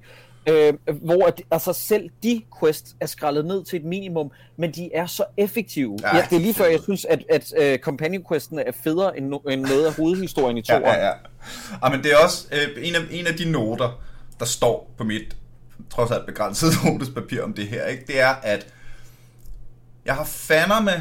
[0.48, 4.90] Øh, hvor at, altså selv de quests er skrællet ned til et minimum, men de
[4.94, 5.98] er så effektive.
[6.02, 9.18] Ja, Ja, det er lige før, jeg synes, at, at uh, companion questene er federe
[9.18, 10.94] end, no- end noget af hovedhistorien i Ja, toeren.
[11.00, 11.12] ja, ja.
[11.82, 14.00] Ah, men det er også øh, en, af, en af de noter,
[14.40, 15.36] der står på mit
[15.90, 18.04] trods alt begrænsede notespapir om det her, ikke?
[18.06, 18.66] det er, at
[20.04, 21.00] jeg har fander med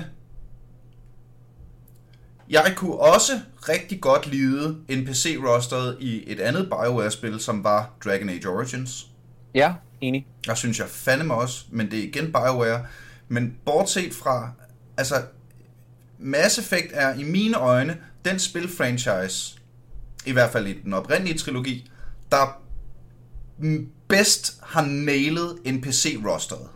[2.49, 3.31] jeg kunne også
[3.69, 9.06] rigtig godt lide NPC-rosteret i et andet BioWare-spil, som var Dragon Age Origins.
[9.57, 10.27] Ja enig.
[10.45, 12.85] Der synes jeg fandeme også, men det er igen BioWare.
[13.27, 14.51] Men bortset fra,
[14.97, 15.23] altså,
[16.19, 19.59] Mass Effect er i mine øjne den spilfranchise,
[20.25, 21.91] i hvert fald i den oprindelige trilogi,
[22.31, 22.61] der
[24.07, 26.69] bedst har nailet NPC-rosteret.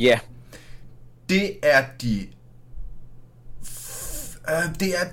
[0.00, 0.20] Ja,
[1.28, 2.26] Det er de...
[4.42, 5.04] Uh, det er...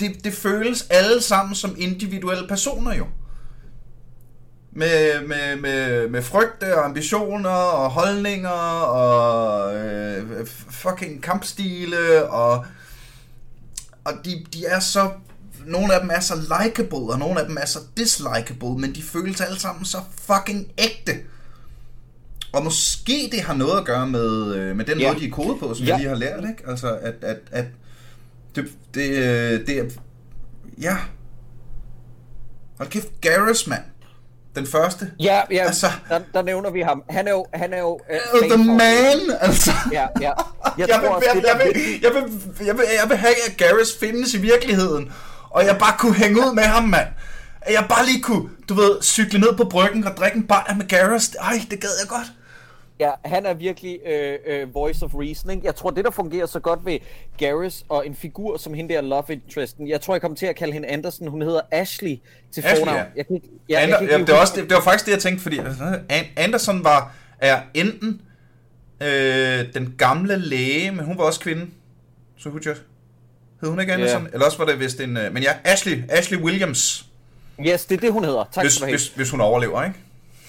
[0.00, 3.06] Det, det føles alle sammen som individuelle personer jo.
[4.76, 8.48] Med, med, med, med frygte og ambitioner og holdninger
[8.80, 12.64] og øh, fucking kampstile og
[14.04, 15.10] og de, de er så
[15.66, 19.02] nogle af dem er så likable og nogle af dem er så dislikable men de
[19.02, 21.12] føles alle sammen så fucking ægte
[22.52, 25.08] Og måske det har noget at gøre med, øh, med den Ja.
[25.12, 25.96] måde, de er kodet på, som Ja.
[25.96, 26.62] vi lige har lært, ikke?
[26.68, 27.64] Altså, at, at, at
[28.56, 29.84] det, det, øh, det er...
[30.80, 30.96] Ja.
[32.78, 33.82] Hold kæft, Garrus, mand.
[34.56, 35.10] Den første.
[35.20, 37.02] Ja, ja, Altså- der, der nævner vi ham.
[37.10, 37.46] Han er jo...
[37.54, 38.00] Han er jo
[38.34, 39.70] uh, the man, altså.
[39.92, 40.30] Ja, ja.
[40.78, 43.56] Jeg, Jeg vil, også, jeg, jeg, vil, jeg, vil, jeg, vil, jeg vil have, at
[43.56, 45.12] Garrus findes i virkeligheden,
[45.50, 47.06] og jeg bare kunne hænge ud med ham, mand.
[47.60, 50.74] At jeg bare lige kunne, du ved, cykle ned på bryggen og drikke en bajer
[50.74, 51.28] med Garrus.
[51.28, 52.26] Ej, det gad jeg godt.
[53.00, 55.50] Ja, han er virkelig øh, øh, voice of reason.
[55.50, 55.62] Ikke?
[55.66, 56.98] Jeg tror, det der fungerer så godt ved
[57.38, 59.88] Garrus og en figur som hende der love interesten.
[59.88, 61.28] Jeg tror, jeg kommer til at kalde hende Anderson.
[61.28, 62.18] Hun hedder Ashley
[62.52, 62.96] til fornavn.
[62.98, 63.04] ja.
[63.16, 64.74] Jeg kan Ja, jeg, Ander, jeg kan ikke ja, lige det, var også, det, det
[64.74, 68.20] var faktisk det, jeg tænkte, fordi altså, An- Anderson var, er enten
[69.00, 71.66] øh, den gamle læge, men hun var også kvinde.
[72.38, 72.82] Så hun just.
[73.60, 74.22] Hed hun ikke Anderson?
[74.22, 74.28] Ja.
[74.32, 75.16] Eller også var det vist en...
[75.16, 77.06] Øh, men ja, Ashley, Ashley Williams,
[77.66, 78.44] Yes, det er det, hun hedder.
[78.52, 78.90] Tak hvis, have.
[78.90, 79.96] hvis, hvis hun overlever, ikke?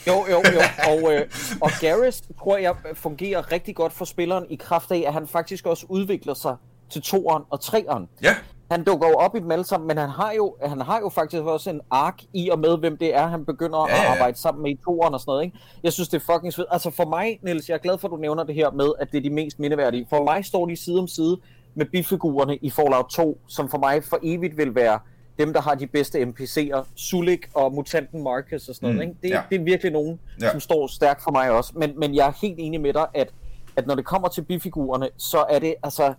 [0.08, 0.60] Jo, jo, jo.
[0.92, 1.22] Og, øh,
[1.62, 5.66] og Garrus tror jeg fungerer rigtig godt for spilleren i kraft af, at han faktisk
[5.66, 6.56] også udvikler sig
[6.90, 8.10] til toeren og treeren.
[8.24, 8.36] Ja,
[8.72, 11.10] Han dukker jo op i dem alle sammen, men han har jo, han har jo
[11.10, 14.08] faktisk også en ark i og med, hvem det er, han begynder Ja, ja, at
[14.12, 15.44] arbejde sammen med i toeren og sådan noget.
[15.44, 15.58] Ikke?
[15.84, 16.68] Jeg synes, det er fucking svedt.
[16.72, 19.12] Altså for mig, Niels, jeg er glad for, at du nævner det her med, at
[19.12, 20.08] det er de mest mindeværdige.
[20.10, 21.38] For mig står de side om side
[21.76, 25.00] med bifigurerne i Fallout 2, som for mig for evigt vil være
[25.40, 26.86] dem, der har de bedste NPC'er.
[26.96, 28.96] Sulik og mutanten Marcus og sådan noget.
[28.96, 29.16] Mm, Ikke?
[29.24, 29.42] Det, ja.
[29.50, 30.52] det er virkelig nogen, Ja.
[30.52, 31.72] som står stærkt for mig også.
[31.76, 33.30] Men, men jeg er helt enig med dig, at,
[33.76, 36.14] at når det kommer til bifigurerne, så er det altså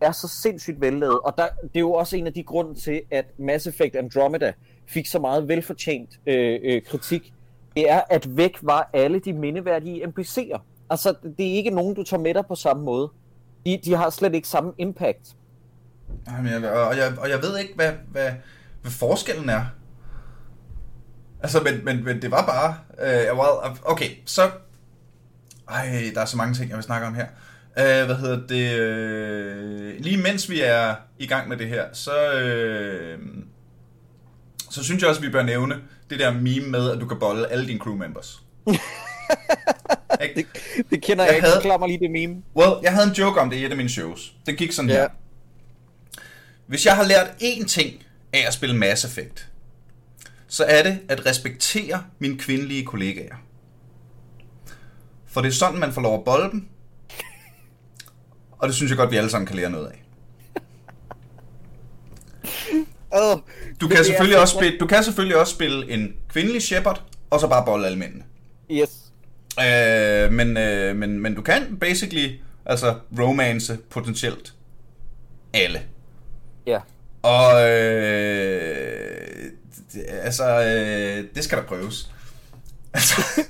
[0.00, 3.02] er så sindssygt vellavet, og der, det er jo også en af de grunde til,
[3.10, 4.52] at Mass Effect Andromeda
[4.88, 7.32] fik så meget velfortjent øh, øh, kritik.
[7.76, 10.58] Det er, at væk var alle de mindeværdige NPC'er.
[10.90, 13.10] Altså, det er ikke nogen, du tager med dig på samme måde.
[13.66, 15.36] De, de har slet ikke samme impact.
[16.28, 18.30] Jamen, jeg, og, jeg, og jeg ved ikke, hvad, hvad,
[18.82, 19.64] hvad forskellen er.
[21.42, 22.76] Altså, men, men, men det var bare...
[23.06, 24.50] Øh, well, okay, så...
[25.70, 27.26] Ej, der er så mange ting, jeg vil snakke om her.
[27.78, 28.78] Øh, hvad hedder det?
[28.80, 32.32] Øh, lige mens vi er i gang med det her, så...
[32.40, 33.18] Øh,
[34.70, 35.74] så synes jeg også, vi bør nævne
[36.10, 38.42] det der meme med, at du kan bolle alle dine crew members.
[40.22, 40.34] Ikke?
[40.34, 40.46] Det,
[40.90, 41.46] det kender Jeg jeg, ikke.
[41.46, 42.34] havde- Forklar mig lige det meme.
[42.56, 44.32] Well, jeg havde en joke om det i et af mine shows.
[44.46, 44.94] Det gik sådan Ja.
[44.94, 45.08] her.
[46.72, 49.48] Hvis jeg har lært én ting af at spille Mass Effect,
[50.48, 53.34] så er det at respektere mine kvindelige kollegaer.
[55.26, 56.68] For det er sådan, man får lov at bolle dem.
[58.50, 60.04] Og det synes jeg godt, vi alle sammen kan lære noget af.
[63.10, 63.38] Oh,
[63.80, 67.48] Du kan, selvfølgelig også spille, du kan selvfølgelig også spille en kvindelig Shepard, og så
[67.48, 68.24] bare bolle alle mændene.
[68.70, 69.12] Yes.
[69.60, 74.54] Øh, men, øh, men, men du kan basically altså romance potentielt
[75.52, 75.82] alle.
[76.66, 76.80] Ja.
[77.22, 79.50] Og øh,
[79.92, 82.08] det, altså, øh, det skal der prøves.
[82.94, 83.40] Altså,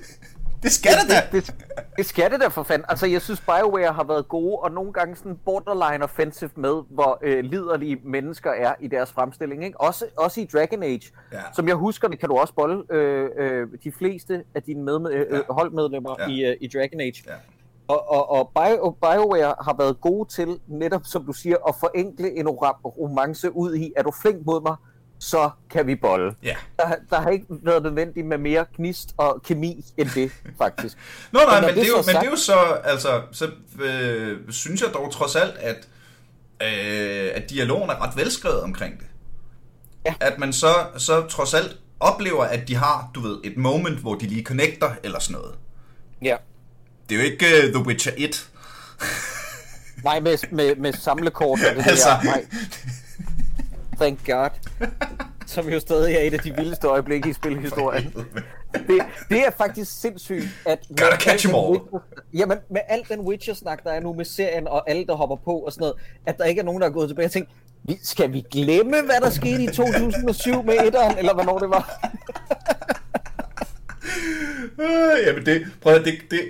[0.62, 1.36] det skal der da.
[1.38, 1.54] Det,
[1.96, 2.86] det skal det da for fanden.
[2.88, 7.18] Altså, jeg synes, BioWare har været gode, og nogle gange sådan borderline offensive med, hvor
[7.22, 9.64] øh, liderlige mennesker er i deres fremstilling.
[9.64, 9.80] Ikke?
[9.80, 11.02] Også, også i Dragon Age.
[11.32, 11.38] Ja.
[11.54, 15.12] Som jeg husker, det kan du også bolle øh, øh, de fleste af dine med,
[15.12, 15.40] øh, Ja.
[15.50, 16.28] holdmedlemmer ja.
[16.28, 17.22] i, øh, i Dragon Age.
[17.26, 17.32] Ja.
[17.92, 22.36] Og, og, og Bio, BioWare har været gode til, netop som du siger, at forenkle
[22.38, 24.76] en romance ud i, er du flink mod mig,
[25.18, 26.34] så kan vi bolle.
[26.42, 26.56] Ja.
[26.76, 30.98] Der, der har ikke været nødvendigt med mere gnist og kemi end det, faktisk.
[31.32, 32.58] Nå nej, når men, det, er det jo, så men sagt- det er jo så,
[32.84, 33.50] altså, så
[33.82, 35.88] øh, synes jeg dog trods alt, at,
[36.62, 39.06] øh, at dialogen er ret velskrevet omkring det.
[40.06, 40.14] Ja.
[40.20, 44.14] At man så, så trods alt oplever, at de har, du ved, et moment, hvor
[44.14, 45.54] de lige connecter eller sådan noget.
[46.22, 46.36] Ja.
[47.08, 48.48] Det er jo ikke uh, The Witcher 1.
[50.04, 52.08] Nej, med, med, med samlekort og det Altså.
[52.08, 52.22] der.
[52.22, 52.44] Nej.
[54.00, 54.50] Thank God.
[55.46, 58.14] Som jo stadig er et af de vildeste øjeblikke i spilhistorien.
[58.74, 60.78] Det, det er faktisk sindssygt, at...
[60.88, 61.80] Gotta catch al 'em den all.
[61.80, 65.36] Witcher- Jamen, med al den Witcher-snak, der er nu med serien, og alle, der hopper
[65.36, 65.94] på og sådan noget,
[66.26, 67.50] at der ikke er nogen, der er gået tilbage og tænkt,
[67.84, 71.90] "Vi- skal vi glemme, hvad der skete i 2007 med etteren, eller hvornår det var?
[74.80, 76.40] Øh, jamen det, prøv at, det, det,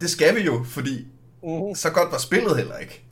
[0.00, 1.06] det skal vi jo, fordi
[1.42, 1.74] Mhm.
[1.74, 3.02] så godt var spillet heller ikke.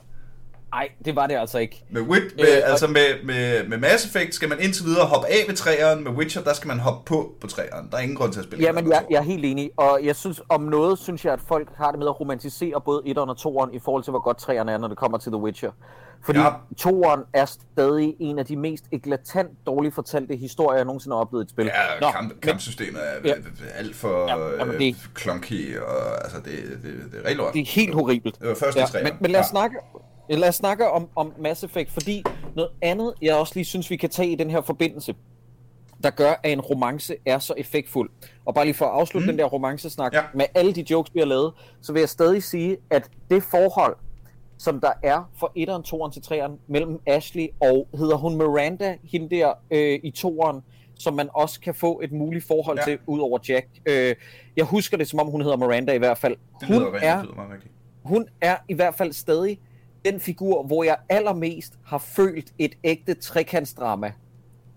[0.73, 1.85] Nej, det var det altså ikke.
[1.91, 5.27] Med, Wit, med, Øh, altså med, med, med Mass Effect skal man indtil videre hoppe
[5.29, 7.89] af ved træeren, med Witcher der skal man hoppe på på træeren.
[7.91, 8.65] Der er ingen grund til at spille.
[8.65, 11.33] Jamen, et eller jeg, jeg er helt enig, og jeg synes, om noget, synes jeg,
[11.33, 14.21] at folk har det med at romantisere både 1'eren og 2'eren i forhold til, hvor
[14.21, 15.71] godt 3'eren er, når det kommer til The Witcher.
[16.25, 16.49] Fordi Ja.
[16.81, 21.43] 2'eren er stadig en af de mest eklatant dårligt fortalte historier, jeg nogensinde har oplevet
[21.43, 21.65] i et spil.
[21.65, 21.71] Ja,
[22.07, 23.35] Nå, kamp, men- kampsystemet er Ja.
[23.75, 26.45] alt for Ja, ja, jamen, øh, det- clunky, og altså det,
[26.83, 27.55] det, det er rigtig lort.
[27.55, 28.39] Det er helt horribelt.
[28.41, 29.51] Det var første ja, men, men lad os Ja.
[29.51, 29.77] snakke,
[30.31, 32.25] lad os snakke om, om Mass Effect, fordi
[32.57, 35.15] noget andet, jeg også lige synes, vi kan tage i den her forbindelse,
[36.05, 38.11] der gør, at en romance er så effektfuld.
[38.45, 39.33] Og bare lige for at afslutte mm.
[39.33, 40.23] den der romancesnak, ja.
[40.35, 43.97] med alle de jokes, vi har lavet, så vil jeg stadig sige, at det forhold,
[44.59, 49.37] som der er for 1'eren, 2'eren til 3'eren mellem Ashley og, hedder hun Miranda, hende
[49.37, 50.61] der øh, i 2'eren,
[50.99, 52.85] som man også kan få et muligt forhold ja.
[52.85, 53.67] til, ud over Jack.
[53.87, 54.15] Øh,
[54.57, 56.37] jeg husker det, som om hun hedder Miranda i hvert fald.
[56.61, 57.61] Det hun lyder er, rigtig, meget
[58.03, 59.61] hun er i hvert fald stadig
[60.05, 64.13] den figur, hvor jeg allermest har følt et ægte trekantsdrama.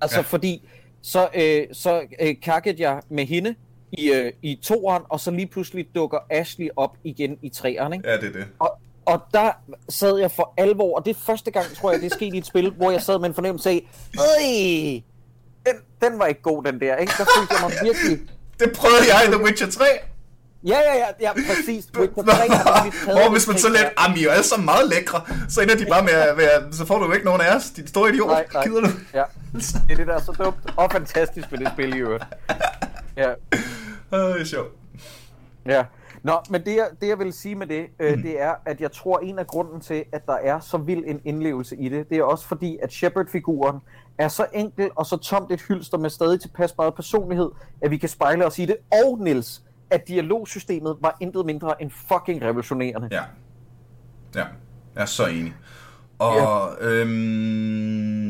[0.01, 0.21] Altså ja.
[0.21, 0.69] fordi,
[1.01, 3.55] så, øh, så øh, kakkede jeg med hende
[3.91, 8.09] i, øh, i toeren, og så lige pludselig dukker Ashley op igen i treeren, ikke?
[8.09, 8.47] Ja, det er det.
[8.59, 9.51] Og, og der
[9.89, 12.37] sad jeg for alvor, og det er første gang, tror jeg, det er sket i
[12.37, 13.89] et spil, hvor jeg sad med en fornemmelse af,
[14.19, 14.43] Øj,
[15.65, 15.75] den,
[16.09, 17.13] den var ikke god, den der, ikke?
[17.17, 18.19] Der følte jeg mig virkelig...
[18.59, 19.85] Det prøvede jeg i The Witcher 3.
[20.63, 21.85] Ja, ja, ja, ja præcis.
[21.97, 23.89] Witcher 3 har nemlig taget Hvor hvis man så der.
[23.97, 26.85] ah, I er alle sammen meget lækre, så ender de bare med at være, så
[26.85, 28.27] får du ikke nogen af os, din store idiot.
[28.29, 28.63] Nej, nej.
[28.63, 28.87] Gider du?
[29.13, 32.23] Ja, det er det, der er så dumt og fantastisk ved det spil i øvrigt.
[33.17, 33.29] Ja,
[34.11, 34.71] Ah, det er sjovt.
[35.65, 35.83] ja.
[36.27, 38.91] Nå, men det jeg, det jeg vil sige med det, øh, det er, at jeg
[38.91, 42.17] tror, en af grunden til, at der er så vild en indlevelse i det, det
[42.17, 43.79] er også fordi, at Shepard-figuren
[44.17, 47.49] er så enkel og så tomt et hylster med stadig tilpas meget personlighed,
[47.81, 48.75] at vi kan spejle os i det.
[49.05, 53.07] Og Nils, at dialogsystemet var intet mindre end fucking revolutionerende.
[53.11, 53.23] Ja.
[54.35, 54.45] Ja,
[54.95, 55.55] jeg er så enig.
[56.19, 58.27] Og øhm,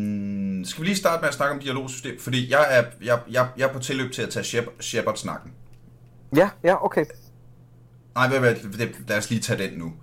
[0.66, 2.20] skal vi lige starte med at snakke om dialogsystem?
[2.20, 5.52] Fordi jeg er, jeg, jeg, jeg er på tilløb til at tage Shep- Shepard-snakken.
[6.36, 7.06] Ja, ja, okay.
[8.18, 8.56] Nej, hvad, hvad,
[8.88, 9.94] det- lad os lige tage den nu.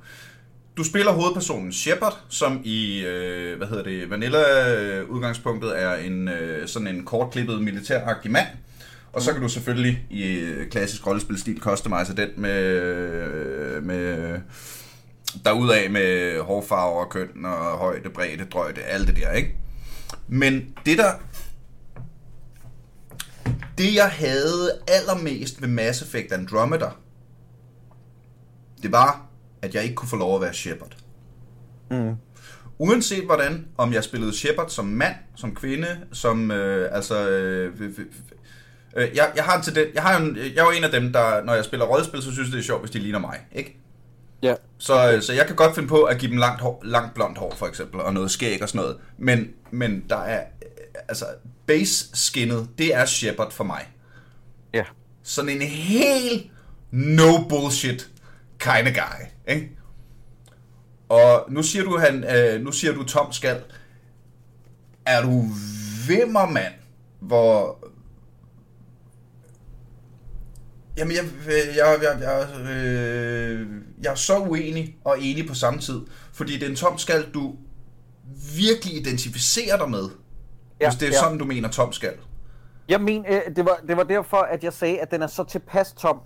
[0.77, 6.89] Du spiller hovedpersonen Shepard, som i, øh, hvad hedder det, Vanilla-udgangspunktet er en øh, sådan
[6.89, 8.47] en kortklippet militæragtig mand.
[9.13, 14.39] Og så kan du selvfølgelig i klassisk rollespilstil customize den med, øh, med
[15.45, 19.55] derudaf med hårfarver og køn og højde, bredde, drøjde, alt det der, ikke?
[20.29, 21.13] Men det der...
[23.79, 26.87] Det jeg havde allermest ved Mass Effect Andromeda,
[28.85, 29.27] det var,
[29.63, 30.97] at jeg ikke kunne få lov at være Shepard.
[31.91, 32.15] Mm.
[32.79, 37.81] Uanset hvordan, om jeg spillede Shepard som mand, som kvinde, som, øh, altså, øh,
[38.97, 41.13] øh, jeg, jeg har en tendens, jeg har en, jeg er jo en af dem,
[41.13, 43.77] der, når jeg spiller rollespil, så synes det er sjovt, hvis de ligner mig, ikke?
[44.43, 47.15] Ja, Så, øh, så jeg kan godt finde på at give dem langt, hår, langt
[47.15, 48.97] blondt hår, for eksempel, og noget skæg og sådan noget.
[49.19, 50.69] Men, men der er, øh,
[51.09, 51.25] altså,
[51.67, 53.89] base-skinnet, det er Shepard for mig.
[54.75, 54.85] ja.
[55.27, 56.51] Sådan en helt
[56.91, 58.11] no bullshit
[58.59, 59.71] kind of guy, ikke?
[61.09, 63.63] Og nu siger du, han, øh, nu siger du Tom Skal.
[65.07, 65.45] Er du
[66.09, 66.75] vimmer, mand,
[67.21, 67.79] hvor...
[70.97, 71.25] Jamen, jeg,
[71.77, 73.67] jeg, jeg, jeg, øh,
[74.03, 76.01] jeg er så uenig og enig på samme tid.
[76.33, 77.57] Fordi det er en Tom Skal, du
[78.57, 80.09] virkelig identificerer dig med.
[80.81, 81.19] Ja, hvis det er ja.
[81.19, 82.15] sådan, du mener Tom Skal.
[82.89, 85.45] Jeg mener, øh, det var, det var derfor, at jeg sagde, at den er så
[85.45, 86.21] tilpas tom,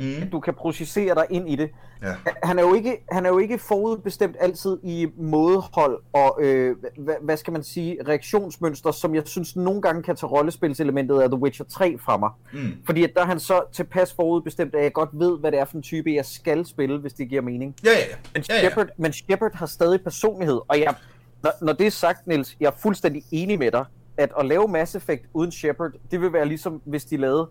[0.00, 0.22] Mm.
[0.22, 1.70] at du kan processere dig ind i det.
[2.02, 2.14] Ja.
[2.42, 7.14] Han er jo ikke, han er jo ikke forudbestemt altid i mådehold og, øh, hvad,
[7.22, 11.38] hvad skal man sige, reaktionsmønster, som jeg synes nogle gange kan tage rollespilselementet af The
[11.38, 12.30] Witcher 3 fra mig.
[12.52, 12.74] Mm.
[12.86, 15.64] Fordi at der er han så tilpas forudbestemt, at jeg godt ved, hvad det er
[15.64, 17.74] for en type, jeg skal spille, hvis det giver mening.
[17.84, 18.16] Ja, ja, ja.
[18.34, 18.60] Men ja, ja.
[18.60, 20.94] Shepard, men Shepard har stadig personlighed, og jeg,
[21.42, 23.84] når, når det er sagt, Niels, jeg er fuldstændig enig med dig,
[24.16, 27.48] at at lave Mass Effect uden Shepard, det vil være ligesom, hvis de lavede,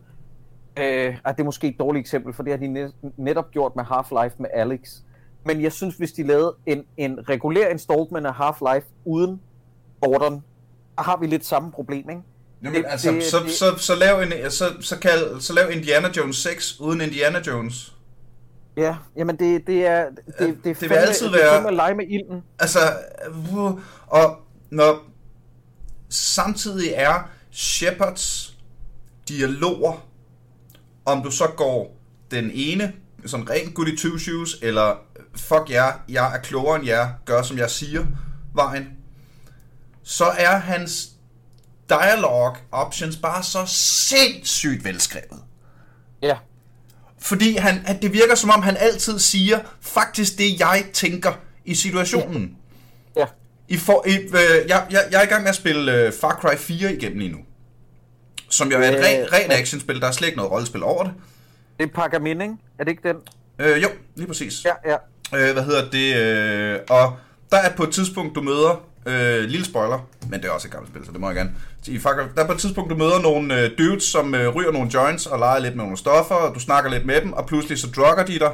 [0.79, 3.75] øh, ah, det er måske et dårligt eksempel, for det har de net, netop gjort
[3.75, 4.79] med Half-Life med Alex,
[5.45, 9.41] men jeg synes, hvis de lavede en, en regulær installment af Half-Life uden
[10.01, 10.43] Gordon,
[10.97, 12.21] så har vi lidt samme problem, ikke?
[12.63, 15.71] Jamen, Det- altså, det- så, det- så, så, lav en, så, så, kald, så lav
[15.71, 17.95] Indiana Jones 6 uden Indiana Jones.
[18.77, 21.53] Ja, jamen det, det er, det, det, det, vil er fandme, altid det er være-
[21.53, 22.43] fandme at lege med ilden.
[22.59, 22.79] Altså,
[23.53, 24.37] uh, og
[24.69, 24.99] når
[26.09, 28.57] samtidig er Shepards
[29.29, 30.05] dialoger,
[31.05, 31.97] om du så går
[32.31, 32.93] den ene,
[33.25, 34.95] sådan rent goody two shoes, eller
[35.35, 38.05] fuck jer, jeg er klogere end jer, gør som jeg siger,
[38.55, 38.87] vejen,
[40.03, 41.09] så er hans
[41.89, 45.39] dialogue options bare så sindssygt velskrevet.
[46.21, 46.37] Ja,
[47.19, 51.33] Fordi han, at det virker som om, han altid siger faktisk det, jeg tænker
[51.65, 52.57] i situationen.
[53.15, 53.25] ja,
[53.67, 54.29] I for, I, øh,
[54.67, 57.31] jeg, jeg, jeg er i gang med at spille øh, Far Cry 4 igennem lige
[57.31, 57.39] nu.
[58.51, 59.59] Som jo er et Øh, rent ja.
[59.59, 60.01] actionspil.
[60.01, 61.13] Der er slet ikke noget rollespil over det.
[61.79, 62.53] det er Pergamin, ikke?
[62.79, 63.15] Er det ikke den?
[63.59, 64.65] Øh, jo, lige præcis.
[64.65, 64.95] Ja, ja.
[65.47, 66.15] Øh, hvad hedder det?
[66.15, 67.15] Øh, og
[67.51, 68.85] der er på et tidspunkt, du møder...
[69.05, 71.51] Øh, lille spoiler, men det er også et gammelt spil, så det må jeg gerne.
[71.87, 74.71] I Cry, der er på et tidspunkt, du møder nogle øh, dudes, som øh, ryger
[74.71, 77.45] nogle joints og leger lidt med nogle stoffer, og du snakker lidt med dem, og
[77.45, 78.51] pludselig så drugger de dig,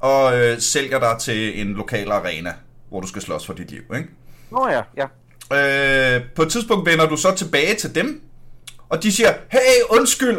[0.00, 2.54] og øh, sælger dig til en lokal arena,
[2.88, 4.08] hvor du skal slås for dit liv, ikke?
[4.50, 5.06] Nå ja, ja.
[6.16, 8.20] Øh, på et tidspunkt vender du så tilbage til dem,
[8.90, 9.58] Og de siger, hey,
[9.90, 10.38] undskyld.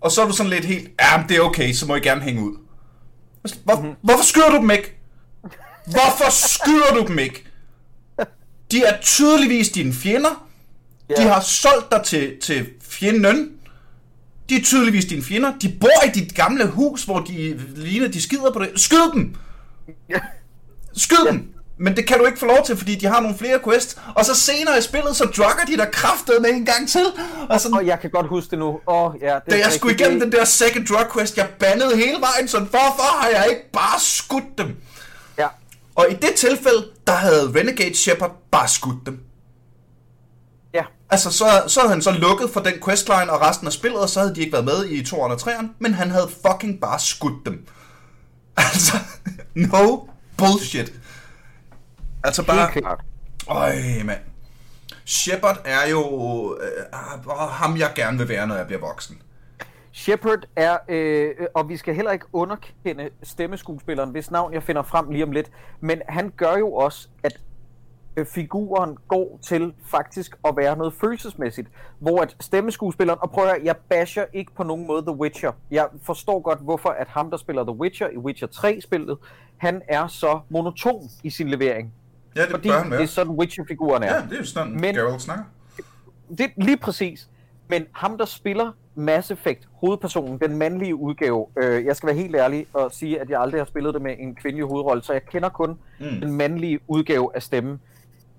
[0.00, 2.00] Og så er du sådan lidt helt, ja, men det er okay, så må I
[2.00, 2.56] gerne hænge ud.
[3.64, 3.94] Hvor, mm-hmm.
[4.02, 4.98] Hvorfor skyder du dem ikke?
[5.86, 7.44] Hvorfor skyder du dem ikke?
[8.70, 10.46] De er tydeligvis dine fjender.
[11.08, 11.28] De Ja.
[11.28, 13.50] har solgt dig til, til fjenden.
[14.48, 15.52] De er tydeligvis dine fjender.
[15.58, 18.70] De bor i dit gamle hus, hvor de ligner, de skider på det.
[18.80, 19.34] Skyd dem!
[20.96, 21.53] Skyd dem!
[21.78, 23.98] Men det kan du ikke få lov til, fordi de har nogle flere quests.
[24.14, 27.04] Og så senere i spillet, så drugger de dig kraftet med en gang til.
[27.48, 28.80] Og sådan, Og jeg kan godt huske det nu.
[28.86, 32.20] Åh, ja, det da jeg skulle igennem den der second drug quest, jeg bandede hele
[32.20, 34.76] vejen, sådan, hvorfor har jeg ikke bare skudt dem?
[35.38, 35.46] Ja,
[35.94, 39.20] Og i det tilfælde, der havde Renegade Shepard bare skudt dem.
[40.74, 40.82] ja.
[41.10, 44.08] Altså, så, så havde han så lukket for den questline og resten af spillet, og
[44.08, 46.98] så havde de ikke været med i 2'eren og 3'eren, men han havde fucking bare
[47.00, 47.66] skudt dem.
[48.56, 48.96] Altså,
[49.54, 49.98] no
[50.36, 50.92] bullshit.
[52.24, 52.70] Altså bare...
[52.72, 53.00] Helt klart.
[53.48, 53.72] Øj,
[54.04, 54.20] mand.
[55.04, 56.02] Shepard er jo
[56.60, 56.68] øh,
[57.24, 59.22] øh, ham, jeg gerne vil være, når jeg bliver voksen.
[59.92, 65.10] Shepard er, øh, og vi skal heller ikke underkende stemmeskuespilleren, hvis navn jeg finder frem
[65.10, 65.50] lige om lidt,
[65.80, 67.40] men han gør jo også, at
[68.16, 71.68] øh, figuren går til faktisk at være noget følelsesmæssigt,
[71.98, 75.52] hvor at stemmeskuespilleren, og prøv at høre, jeg basher ikke på nogen måde The Witcher.
[75.70, 79.18] Jeg forstår godt, hvorfor at ham, der spiller The Witcher i Witcher 3-spillet,
[79.56, 81.92] han er så monoton i sin levering.
[82.36, 83.02] Ja, det Fordi bør han det være.
[83.02, 84.14] er sådan, Witcher-figuren er.
[84.14, 84.94] Ja, det er jo sådan, Men-.
[84.94, 85.44] Geralt snakker.
[86.38, 87.28] Det lige præcis.
[87.68, 92.36] Men ham, der spiller Mass Effect, hovedpersonen, den mandlige udgave, øh, jeg skal være helt
[92.36, 95.26] ærlig og sige, at jeg aldrig har spillet det med en kvindelig hovedrolle, så jeg
[95.26, 96.06] kender kun mm.
[96.20, 97.80] den mandlige udgave af stemmen.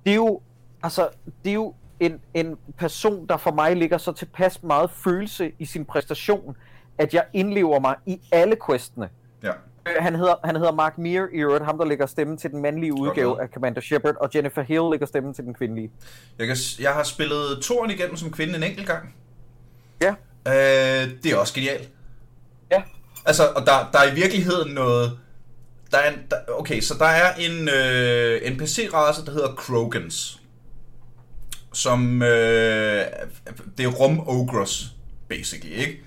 [0.05, 0.41] Det er jo,
[0.83, 1.09] altså,
[1.43, 5.65] det er jo en, en person, der for mig ligger så tilpas meget følelse i
[5.65, 6.57] sin præstation,
[6.97, 9.09] at jeg indlever mig i alle questene.
[9.43, 9.51] Ja.
[9.88, 12.61] Øh, Han hedder, han hedder Mark Meir i øvrigt, ham der lægger stemmen til den
[12.61, 13.39] mandlige udgave lavet.
[13.39, 15.91] af Commander Shepard, og Jennifer Hill lægger stemmen til den kvindelige.
[16.39, 19.15] Jeg, kan, jeg har spillet toren igennem som kvinde en enkelt gang.
[20.01, 20.15] Ja,
[20.47, 21.89] Øh, det er også genialt.
[22.71, 22.83] ja,
[23.25, 25.19] Altså, og der, der er i virkeligheden noget...
[25.91, 30.41] Der er en, der, okay, så der er en øh, NPC-race, der hedder Krogans.
[31.73, 32.21] Som...
[32.21, 33.05] Øh,
[33.77, 34.86] det er rum-ogres,
[35.29, 36.01] basically, ikke?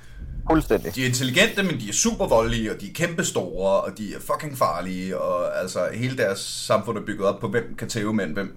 [0.50, 0.94] Fuldstændig.
[0.94, 4.18] De er intelligente, men de er super voldelige, og de er kæmpestore, og de er
[4.20, 8.32] fucking farlige, og altså hele deres samfund er bygget op på, hvem kan tæve mænd,
[8.32, 8.56] hvem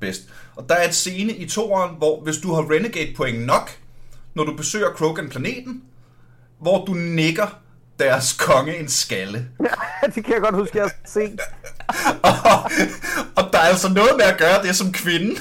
[0.00, 0.22] bedst.
[0.56, 3.70] Og der er et scene i toeren, hvor hvis du har Renegade point nok,
[4.34, 5.82] når du besøger Krogan-planeten,
[6.60, 7.60] hvor du nikker
[7.98, 9.48] deres konge en skalle.
[10.14, 11.40] det kan jeg godt huske, jeg har set.
[12.30, 12.70] og,
[13.36, 15.40] og der er altså noget med at gøre det som kvinde.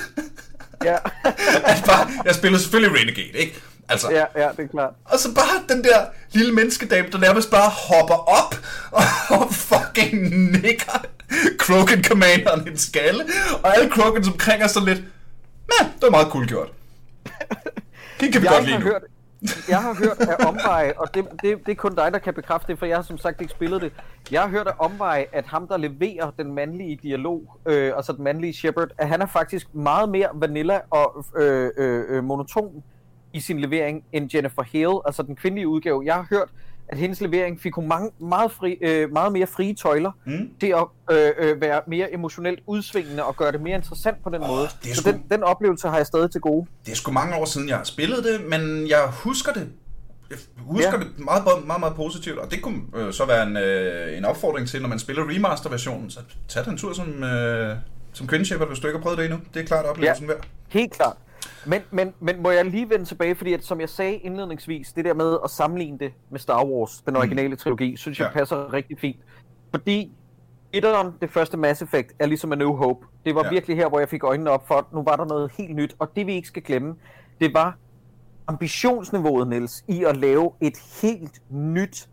[0.83, 0.95] Ja,
[1.71, 3.61] at bare, jeg spiller selvfølgelig Renegade, ikke?
[3.93, 4.93] Altså, ja, ja, det er klart.
[5.05, 5.97] Og så bare den der
[6.31, 8.55] lille menneskedame, der nærmest bare hopper op
[9.39, 10.31] og fucking
[10.61, 11.05] nikker
[11.59, 13.23] Krogan Commanderen en skalle.
[13.63, 14.99] Og alle Krogans omkring er så lidt,
[15.79, 16.71] ja, det var meget cool gjort.
[18.19, 18.85] Det kan vi Jeg godt lide har nu.
[18.85, 19.01] hørt,
[19.69, 22.67] jeg har hørt af omveje, og det, det, det er kun dig, der kan bekræfte
[22.71, 23.91] det, for jeg har som sagt ikke spillet det.
[24.31, 28.23] Jeg har hørt af omveje, at ham, der leverer den mandlige dialog, øh, altså den
[28.23, 32.83] mandlige Shepard, at han er faktisk meget mere vanilla og øh, øh, øh, monoton
[33.33, 36.01] i sin levering end Jennifer Hill, altså den kvindelige udgave.
[36.05, 36.49] Jeg har hørt,
[36.87, 40.49] at hendes levering fik hun mange, meget, fri, øh, meget mere frie tøjler Mm.
[40.59, 44.41] til at øh, øh, være mere emotionelt udsvingende og gøre det mere interessant på den
[44.41, 44.67] Åh, måde.
[44.83, 46.67] det Så sgu- den, den oplevelse har jeg stadig til gode.
[46.85, 49.69] Det er sgu mange år siden, jeg har spillet det, men jeg husker det.
[50.29, 50.97] Jeg husker Ja.
[51.03, 54.67] det meget, meget, meget positivt, og det kunne øh, så være en, øh, en opfordring
[54.67, 57.75] til, når man spiller remaster-versionen, så tag den tur som, øh,
[58.13, 59.39] som Shepherd, hvis du ikke har prøvet det endnu.
[59.53, 60.31] Det er klart oplevelsen ja.
[60.33, 60.43] værd.
[60.69, 61.17] Helt klart.
[61.65, 65.05] Men, men, men må jeg lige vende tilbage, fordi at, som jeg sagde indledningsvis, det
[65.05, 68.39] der med at sammenligne det med Star Wars, den originale trilogi, synes jeg Ja.
[68.39, 69.19] passer rigtig fint.
[69.71, 70.11] Fordi
[70.73, 73.05] etteren, det første Mass Effect, er ligesom A New Hope.
[73.25, 73.49] Det var Ja.
[73.49, 75.95] virkelig her, hvor jeg fik øjnene op for, at nu var der noget helt nyt.
[75.99, 76.95] Og det vi ikke skal glemme,
[77.41, 77.77] det var
[78.47, 82.07] ambitionsniveauet, Niels, i at lave et helt nyt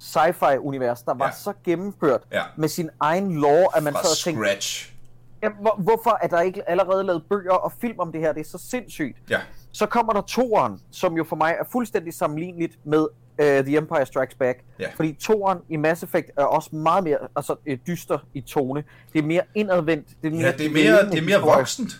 [0.00, 1.32] sci-fi-univers, der var Ja.
[1.32, 2.42] så gennemført Ja.
[2.56, 4.94] med sin egen lore, at man Fra og tænkte, scratch.
[5.42, 8.32] Ja, hvor, hvorfor er der ikke allerede lavet bøger og film om det her?
[8.32, 9.16] Det er så sindssygt.
[9.30, 9.38] Ja.
[9.72, 13.00] Så kommer der toeren, som jo for mig er fuldstændig sammenligneligt med
[13.42, 14.58] uh, The Empire Strikes Back.
[14.80, 14.88] Ja.
[14.96, 18.84] Fordi toeren i Mass Effect er også meget mere altså, øh, dyster i tone.
[19.12, 20.08] Det er mere indadvendt.
[20.22, 21.92] Det er mere, Ja, det er mere, det er mere voksent.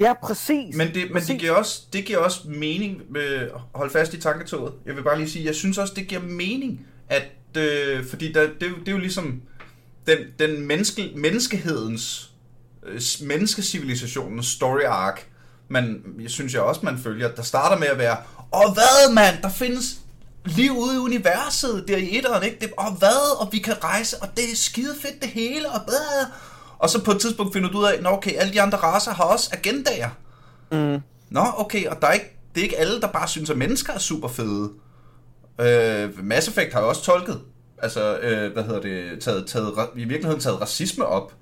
[0.00, 0.76] Ja, præcis.
[0.76, 1.28] Men, det, men præcis.
[1.28, 4.72] det, giver også, det giver også mening, med, hold fast i tanketoget.
[4.86, 7.22] Jeg vil bare lige sige, jeg synes også, det giver mening, at,
[7.58, 9.42] øh, fordi der, det, er jo- det er jo ligesom
[10.06, 12.31] den, den menneske, menneskehedens,
[13.22, 15.20] menneskecivilisationens story arc,
[15.68, 18.16] man, jeg synes jeg også, man følger, der starter med at være,
[18.52, 19.96] åh hvad mand, der findes
[20.44, 22.56] liv ude i universet, der i etteren, ikke?
[22.60, 25.80] Det, og hvad, og vi kan rejse, og det er skide fedt det hele, og
[25.84, 26.26] hvad?
[26.78, 29.14] Og så på et tidspunkt finder du ud af, nå okay, alle de andre raser
[29.14, 30.08] har også agendaer.
[30.72, 31.02] Mm.
[31.30, 33.92] Nå, okay, og der er ikke det er ikke alle, der bare synes, at mennesker
[33.92, 34.70] er super fede.
[35.60, 37.40] Øh, Mass Effect har jo også tolket,
[37.78, 41.32] altså, øh, hvad hedder det, taget, taget, i virkeligheden taget racisme op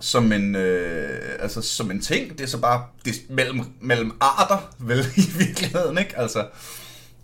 [0.00, 2.30] som en, øh, altså, som en ting.
[2.30, 6.18] Det er så bare det, mellem, mellem arter, vel, i virkeligheden, ikke?
[6.18, 6.46] Altså,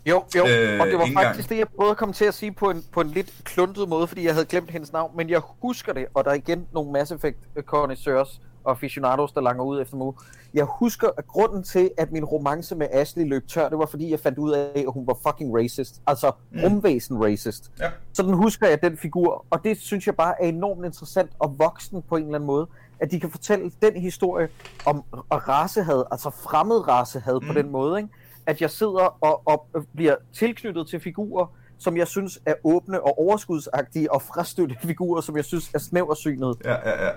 [0.07, 2.53] jo, jo, øh, og det var faktisk det, jeg prøvede at komme til at sige
[2.53, 5.41] på en, på en lidt kluntet måde, fordi jeg havde glemt hendes navn, men jeg
[5.63, 9.81] husker det, og der er igen nogle Mass Effect connoisseurs og aficionados, der langer ud
[9.83, 10.13] efter mig.
[10.55, 14.11] Jeg husker, at grunden til, at min romance med Ashley løb tør, det var fordi,
[14.11, 16.03] jeg fandt ud af, at hun var fucking racist.
[16.07, 16.61] Altså, mm.
[16.63, 17.71] rumvæsen racist.
[17.81, 17.91] Ja.
[18.13, 21.59] Så den husker jeg, den figur, og det synes jeg bare er enormt interessant og
[21.59, 22.67] voksen på en eller anden måde,
[23.01, 24.49] at de kan fortælle den historie
[24.87, 27.47] om racehad, altså fremmed racehad mm.
[27.47, 28.09] på den måde, ikke?
[28.47, 31.47] at jeg sidder og, og bliver tilknyttet til figurer,
[31.79, 36.57] som jeg synes er åbne og overskudsagtige, og frastøtte figurer, som jeg synes er snæversynet.
[36.65, 37.11] Ja, ja, ja.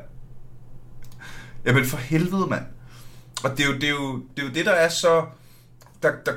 [1.66, 2.66] Jamen for helvede, mand.
[3.44, 5.26] Og det er jo det, er jo, det, er jo det der er så...
[6.04, 6.32] Der, der,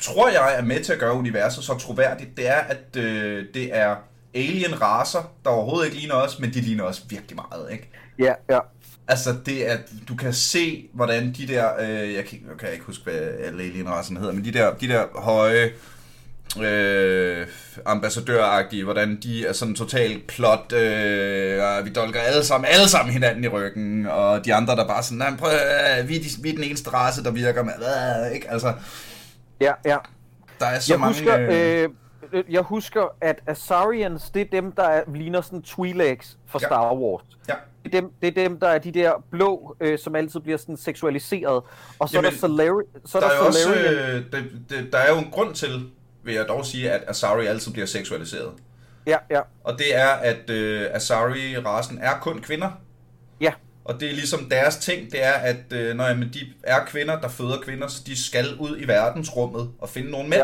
[0.00, 3.76] tror jeg er med til at gøre universet så troværdigt, det er, at øh, det
[3.76, 3.96] er
[4.34, 7.90] alien raser, der overhovedet ikke ligner os, men de ligner os virkelig meget, ikke?
[8.18, 8.58] Ja, ja.
[9.08, 9.76] Altså, det er,
[10.08, 13.62] du kan se, hvordan de der, øh, jeg, kan, jeg kan ikke huske, hvad alle
[13.62, 15.72] alien hedder, men de der, de der høje,
[16.62, 17.46] øh,
[17.86, 23.12] ambassadøragtige, hvordan de er sådan totalt plot, øh, og vi dolker alle sammen, alle sammen
[23.12, 26.28] hinanden i ryggen, og de andre der bare sådan, nej, prøv, øh, vi, er de,
[26.42, 27.72] vi er den eneste race, der virker med,
[28.28, 28.50] øh, ikke?
[28.50, 28.72] Altså,
[29.60, 29.96] ja, ja.
[30.60, 31.14] Der er så jeg mange...
[31.14, 31.88] Husker, øh,
[32.32, 36.66] øh, jeg husker, at Asarians, det er dem, der er, ligner sådan Twi'leks for ja.
[36.66, 37.22] Star Wars.
[37.48, 37.54] Ja.
[37.84, 40.58] Det er, dem, det er dem, der er de der blå, øh, som altid bliver
[40.58, 41.62] sådan seksualiseret.
[41.98, 43.86] Og så Jamen, er der Solari- så er der, der er Solarian.
[43.86, 45.86] Også, øh, det, der er jo en grund til,
[46.24, 48.52] vil jeg dog sige, at Asari altid bliver seksualiseret.
[49.06, 49.40] Ja, ja.
[49.64, 52.70] Og det er, at øh, Asari-rasen er kun kvinder.
[53.40, 53.52] Ja.
[53.84, 57.20] Og det er ligesom deres ting, det er, at øh, når jamen, de er kvinder,
[57.20, 60.42] der føder kvinder, så de skal ud i verdensrummet og finde nogle mænd.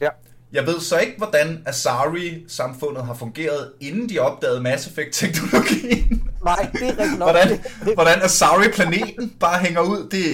[0.00, 0.04] Ja.
[0.04, 0.10] ja.
[0.52, 6.30] Jeg ved så ikke, hvordan Asari-samfundet har fungeret, inden de opdagede Mass Effect-teknologien.
[6.44, 7.30] Nej, det er rigtigt nok.
[7.30, 7.60] hvordan,
[7.94, 10.24] hvordan Asari-planeten bare hænger ud, det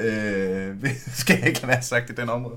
[0.00, 0.90] øh,
[1.20, 2.56] skal jeg ikke have været sagt i den område.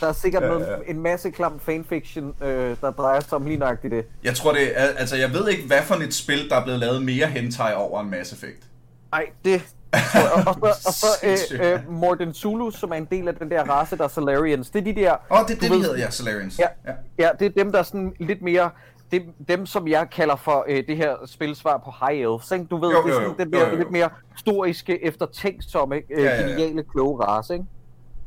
[0.00, 0.76] Der er sikkert ja, ja.
[0.86, 4.04] en masse klam fanfiction, øh, der drejer sig om lige nøjagtigt det.
[4.24, 6.80] Jeg tror det er, altså jeg ved ikke, hvad for et spil, der er blevet
[6.80, 8.66] lavet mere hentai over en Mass Effect.
[9.12, 9.62] Nej, det
[9.94, 11.06] og, og, så, og så
[11.62, 14.70] øh, øh, Morden Zulu, som er en del af den der race, der er Solarians.
[14.70, 15.12] Det er de der...
[15.12, 16.58] Åh, oh, det er det, de hedder, ja, Solarians.
[16.58, 16.92] Ja, ja.
[17.18, 18.70] ja, det er dem, der er sådan lidt mere...
[19.14, 22.64] Det, dem, som jeg kalder for øh, det her spilsvar på High Elves, ikke?
[22.64, 23.44] Du ved, jo, det er sådan jo, jo.
[23.44, 23.78] den der jo, jo, jo.
[23.78, 26.48] lidt mere historiske, eftertænksomme, øh, ja, ja, ja.
[26.48, 27.66] geniale, kloge race, ikke?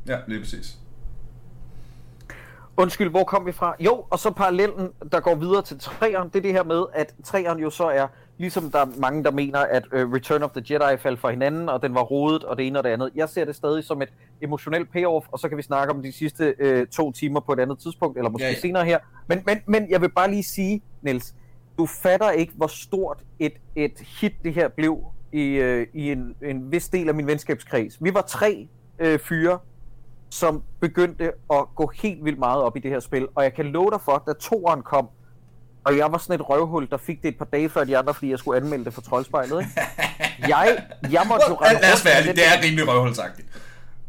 [0.07, 0.77] Ja, lige præcis.
[2.77, 3.75] Undskyld, hvor kom vi fra?
[3.79, 7.13] Jo, og så parallellen, der går videre til træeren, det er det her med, at
[7.23, 8.07] træeren jo så er
[8.37, 11.69] Ligesom der er mange, der mener, at uh, Return of the Jedi faldt for hinanden,
[11.69, 13.11] og den var rodet, og det ene og det andet.
[13.15, 14.09] Jeg ser det stadig som et
[14.41, 17.59] emotionelt payoff, og så kan vi snakke om de sidste uh, to timer på et
[17.59, 18.59] andet tidspunkt, eller måske ja, ja.
[18.59, 18.99] senere her.
[19.27, 21.35] Men, men, men jeg vil bare lige sige, Niels,
[21.77, 26.35] du fatter ikke, hvor stort et, et hit det her blev i, uh, i en,
[26.43, 28.03] en vis del af min venskabskreds.
[28.03, 28.67] Vi var tre
[29.05, 29.59] uh, fyre,
[30.29, 33.65] som begyndte at gå helt vildt meget op i det her spil, og jeg kan
[33.65, 35.09] love dig for, da toeren kom,
[35.87, 38.13] og jeg var sådan et røvhul, der fik det et par dage før de andre,
[38.13, 39.59] fordi jeg skulle anmelde det for troldspejlet.
[39.59, 39.71] Ikke?
[40.47, 43.47] Jeg, jeg måtte jo rende Lad os være det er rimelig røvhulsagtigt.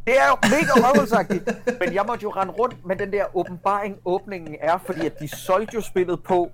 [0.06, 1.44] Det er jo mega røvhulsagtigt,
[1.80, 5.28] men jeg måtte jo rende rundt med den der åbenbaring, åbningen er, fordi at de
[5.28, 6.50] solgte jo spillet på,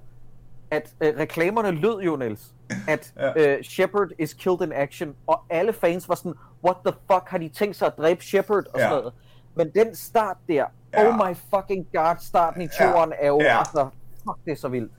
[0.71, 2.41] at øh, reklamerne lød jo, Niels,
[2.89, 3.57] at ja.
[3.57, 7.39] øh, Shepard is killed in action, og alle fans var sådan, what the fuck, har
[7.39, 8.97] de tænkt sig at dræbe Shepard og sådan ja.
[8.97, 9.13] noget.
[9.55, 10.65] Men den start der,
[10.95, 11.09] ja.
[11.09, 13.25] oh my fucking god, starten i toren ja.
[13.25, 13.59] er jo, ja.
[13.59, 13.89] altså,
[14.25, 14.93] fuck, det er så vildt.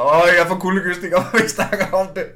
[0.00, 2.26] Åh, jeg får kuldegysninger, når vi snakker om det.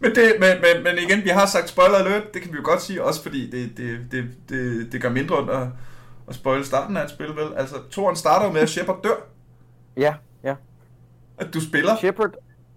[0.00, 2.64] Men, det men, men, men igen, vi har sagt spoiler alert, det kan vi jo
[2.64, 5.66] godt sige, også fordi det, det, det, det, det gør mindre ondt at,
[6.28, 7.56] at spoile starten af et spil, vel?
[7.56, 9.26] Altså, toren starter med, at Shepard dør.
[9.96, 10.54] Ja, ja.
[11.38, 11.96] At du spiller.
[11.96, 12.30] Shepard.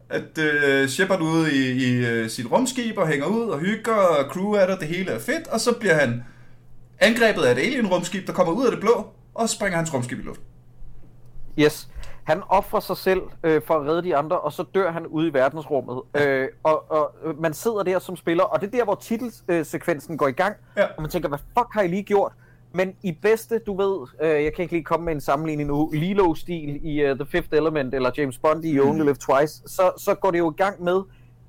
[0.10, 4.32] At uh, Shepard ude i, i uh, sit rumskib og hænger ud og hygger, og
[4.32, 6.24] crew er der, det hele er fedt, og så bliver han
[7.00, 10.22] angrebet af et alien-rumskib, der kommer ud af det blå, og springer hans rumskib i
[10.22, 10.42] luft.
[11.60, 11.88] Yes.
[12.30, 15.28] Han offrer sig selv øh, for at redde de andre, og så dør han ude
[15.28, 16.02] i verdensrummet.
[16.16, 20.28] Øh, og, og man sidder der som spiller, og det er der, hvor titelsekvensen går
[20.28, 20.86] i gang, ja.
[20.86, 22.32] og man tænker, hvad fuck har I lige gjort?
[22.74, 25.90] Men i bedste, du ved, øh, jeg kan ikke lige komme med en sammenligning nu,
[25.94, 28.90] Lilo-stil i uh, The Fifth Element, eller James Bond i mm.
[28.90, 31.02] Only Live Twice, så, så går det jo i gang med,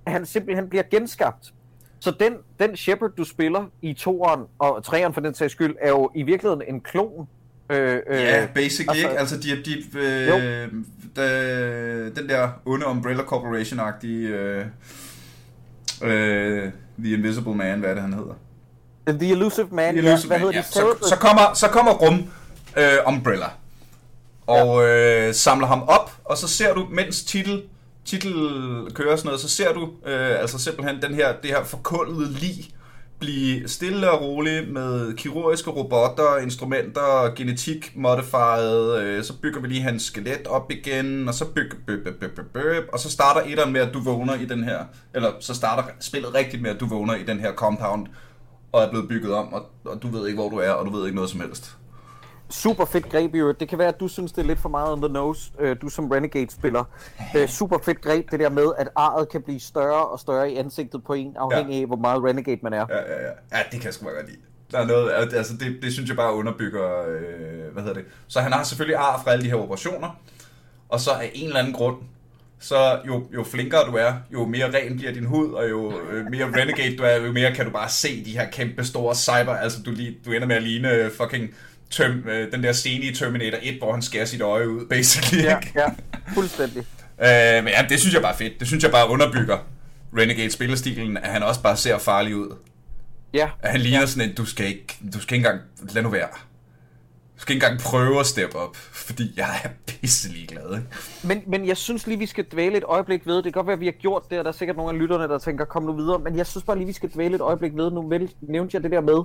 [0.06, 1.54] at han simpelthen bliver genskabt.
[1.98, 5.90] Så den, den Shepard, du spiller i toeren og treeren for den sags skyld, er
[5.90, 7.28] jo i virkeligheden en klon
[7.70, 9.18] Øh, øh, ja, basically, altså, ikke?
[9.18, 10.72] Altså, de, de, øh,
[11.16, 14.28] de, den der onde Umbrella Corporation-agtige...
[14.28, 14.64] Øh,
[16.02, 18.34] øh, The Invisible Man, hvad er det, han hedder?
[19.06, 20.08] The, Elusive Man, The ja.
[20.08, 20.60] Elusive Hvad Man, hedder ja.
[20.60, 20.96] de?
[21.00, 22.30] Så, så, kommer, så kommer Rum
[22.76, 23.46] øh, Umbrella
[24.46, 27.62] og øh, samler ham op, og så ser du, mens titel,
[28.04, 28.32] titel
[28.94, 32.70] kører sådan noget, så ser du øh, altså simpelthen den her, det her forkullede lig
[33.20, 39.80] blive stille og rolig med kirurgiske robotter, instrumenter, genetik modified, øh, så bygger vi lige
[39.80, 43.40] hans skelet op igen, og så bygger bøb, bøb, bøb, bøb, bøb, og så starter
[43.40, 46.80] etteren med, at du vågner i den her, eller så starter spillet rigtigt med, at
[46.80, 48.06] du vågner i den her compound,
[48.72, 50.96] og er blevet bygget om, og, og du ved ikke, hvor du er, og du
[50.96, 51.76] ved ikke noget som helst.
[52.50, 53.60] Super fedt greb i øvrigt.
[53.60, 55.76] Det kan være, at du synes, det er lidt for meget on the nose, øh,
[55.82, 56.84] du som Renegade-spiller.
[57.36, 60.56] Øh, super fedt greb, det der med, at arret kan blive større og større i
[60.56, 61.80] ansigtet på en, afhængig Ja.
[61.80, 62.86] af, hvor meget Renegade man er.
[62.90, 63.30] Ja, ja, ja.
[63.58, 64.38] Ja, det kan jeg sgu godt lide.
[64.72, 68.04] Der er noget, al- altså det, det synes jeg bare underbygger, øh, hvad hedder det.
[68.28, 70.20] Så han har selvfølgelig ar fra alle de her operationer,
[70.88, 71.96] og så af en eller anden grund,
[72.62, 76.26] så jo, jo flinkere du er, jo mere ren bliver din hud, og jo øh,
[76.30, 79.54] mere renegade du er, jo mere kan du bare se de her kæmpe store cyber,
[79.56, 79.90] altså du,
[80.26, 81.50] du ender med at ligne øh, fucking
[81.90, 85.44] term, øh, den der scene i Terminator 1, hvor han skærer sit øje ud, basically.
[85.44, 85.86] Ja, ja,
[86.34, 86.84] fuldstændig.
[87.22, 88.60] Øh, men ja, det synes jeg bare er fedt.
[88.60, 89.58] Det synes jeg bare underbygger
[90.18, 92.56] Renegade spillestilen, at han også bare ser farlig ud.
[93.34, 95.62] Ja, At han ligner sådan en, du skal ikke, du skal ikke engang,
[95.94, 96.28] lad nu være.
[97.36, 100.86] Du skal ikke engang prøve at steppe op, fordi jeg er pisselig glad, ikke?
[101.22, 103.36] men, men jeg synes lige, vi skal dvæle et øjeblik ved.
[103.36, 104.98] Det kan godt være, at vi har gjort det, og der er sikkert nogle af
[104.98, 106.18] lytterne, der tænker, kom nu videre.
[106.18, 107.90] Men jeg synes bare lige, vi skal dvæle et øjeblik ved.
[107.90, 109.22] Nu nævnte jeg det der med,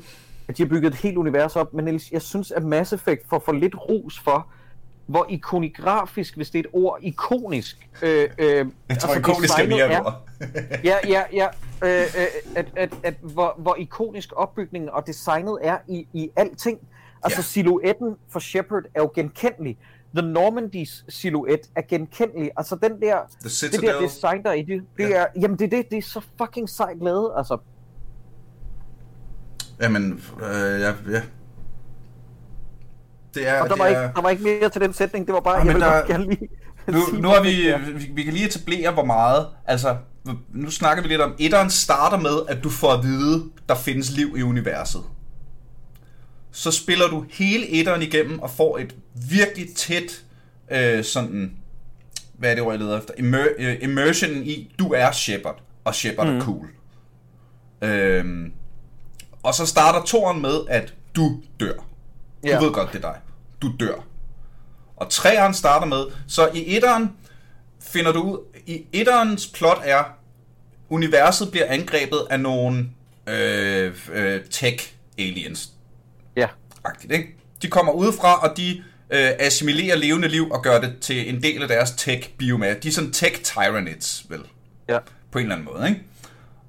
[0.47, 1.73] at de har bygget et helt univers op.
[1.73, 4.47] Men Niels, jeg synes, at Mass Effect får for lidt ros for,
[5.05, 7.89] hvor ikonigrafisk, hvis det er et ord, ikonisk.
[8.01, 8.65] Øh, øh, Jeg
[8.99, 10.01] tror, altså, ikonisk er mere er.
[10.05, 10.21] ord.
[10.83, 11.47] ja, ja, ja.
[11.83, 12.05] Øh, øh,
[12.55, 16.79] at, at, at, hvor, hvor ikonisk opbygningen og designet er i, i alting.
[17.23, 17.43] Altså Ja.
[17.43, 19.77] silhuetten for Shepard er jo genkendelig.
[20.17, 22.51] The Normandys silhuet er genkendelig.
[22.57, 25.15] Altså den der, det der design der er i det, det Ja.
[25.15, 27.31] er, jamen det er det, det er så fucking sejt lavet.
[27.37, 27.57] Altså,
[29.81, 31.21] Jamen, øh, ja, ja.
[33.33, 33.89] Det er, og der det var, er...
[33.89, 36.25] ikke, der var ikke mere til den sætning, det var bare, Ja, jeg der- gerne
[36.29, 36.47] lige
[36.87, 37.77] Nu, nu har vi, er.
[37.79, 39.97] vi, vi kan lige etablere, hvor meget, altså,
[40.53, 44.11] nu snakker vi lidt om, etteren starter med, at du får at vide, der findes
[44.11, 45.01] liv i universet.
[46.51, 48.95] Så spiller du hele etteren igennem og får et
[49.29, 50.23] virkelig tæt,
[50.71, 51.51] øh, sådan,
[52.33, 55.95] hvad er det ord, jeg leder efter, Immer, øh, immersion i, du er Shepard, og
[55.95, 56.37] Shepard mm.
[56.37, 56.67] er cool.
[57.81, 58.51] Øhm,
[59.45, 61.73] og så starter toren med, at du dør.
[61.73, 61.83] Du
[62.43, 62.59] Ja.
[62.63, 63.19] ved godt, det er dig.
[63.61, 63.95] Du dør.
[64.95, 67.11] Og treeren starter med, så i etteren
[67.81, 70.03] finder du ud, i etterens plot er,
[70.89, 72.89] universet bliver angrebet af nogle
[73.27, 75.69] øh, øh, tech-aliens.
[76.35, 76.47] Ja,
[76.83, 77.35] Agtigt, ikke?
[77.61, 81.61] De kommer udefra, og de øh, assimilerer levende liv og gør det til en del
[81.61, 82.79] af deres tech-biomasse.
[82.79, 84.41] De er sådan tech-tyranids, vel?
[84.89, 84.99] ja.
[85.31, 86.01] På en eller anden måde, ikke?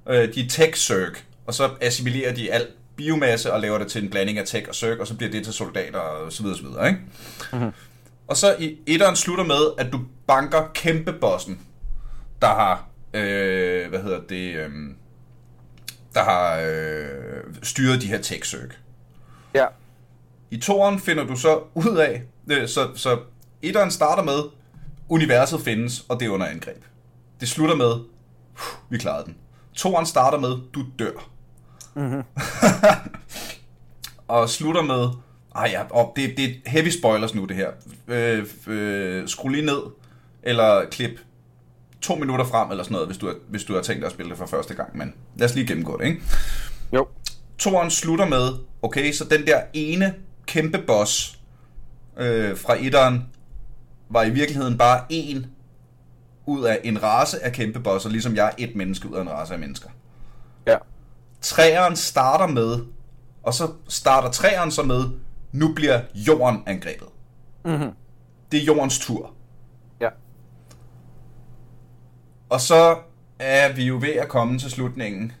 [0.09, 1.15] Øh, de er tech-zerg,
[1.47, 4.75] og så assimilerer de alt biomasse og laver det til en blanding af tech og
[4.75, 6.99] zerg, og så bliver det til soldater og så videre, så videre, ikke?
[7.53, 7.71] Mm-hmm.
[8.27, 11.59] Og så i etteren slutter med, at du banker kæmpe bossen,
[12.41, 14.69] der har, øh, hvad hedder det, øh,
[16.13, 18.69] der har øh, styret de her tech-zerg.
[19.53, 19.65] ja.
[20.51, 23.19] I toren finder du så ud af, øh, så, så
[23.61, 24.39] etteren starter med,
[25.09, 26.83] universet findes, og det er under angreb.
[27.39, 27.91] Det slutter med,
[28.53, 29.35] "Huh, vi klarede den.
[29.75, 31.29] Toren starter med, du dør.
[31.97, 32.23] Mm-hmm.
[34.27, 35.09] og slutter med,
[35.55, 37.69] ej ja, og det, det er heavy spoilers nu det her.
[38.07, 39.81] Øh, øh, skru lige ned,
[40.43, 41.19] eller klip
[42.01, 44.13] to minutter frem, eller sådan noget, hvis du, har, hvis du har tænkt dig at
[44.13, 44.97] spille det for første gang.
[44.97, 46.21] Men lad os lige gennemgå det, ikke?
[46.93, 47.07] Jo.
[47.57, 48.49] Toren slutter med,
[48.81, 50.13] okay, så den der ene
[50.45, 51.39] kæmpe boss
[52.17, 53.25] øh, fra etteren
[54.09, 55.45] var i virkeligheden bare en
[56.45, 59.29] ud af en race af kæmpe bosser, ligesom jeg er et menneske ud af en
[59.29, 59.89] race af mennesker.
[60.67, 60.77] Ja.
[61.41, 62.79] Træeren starter med,
[63.43, 65.03] og så starter træeren så med,
[65.51, 67.07] nu bliver jorden angrebet.
[67.65, 67.89] Mhm.
[68.51, 69.31] Det er jordens tur.
[70.01, 70.09] Ja.
[72.49, 72.97] Og så
[73.39, 75.31] er vi jo ved at komme til slutningen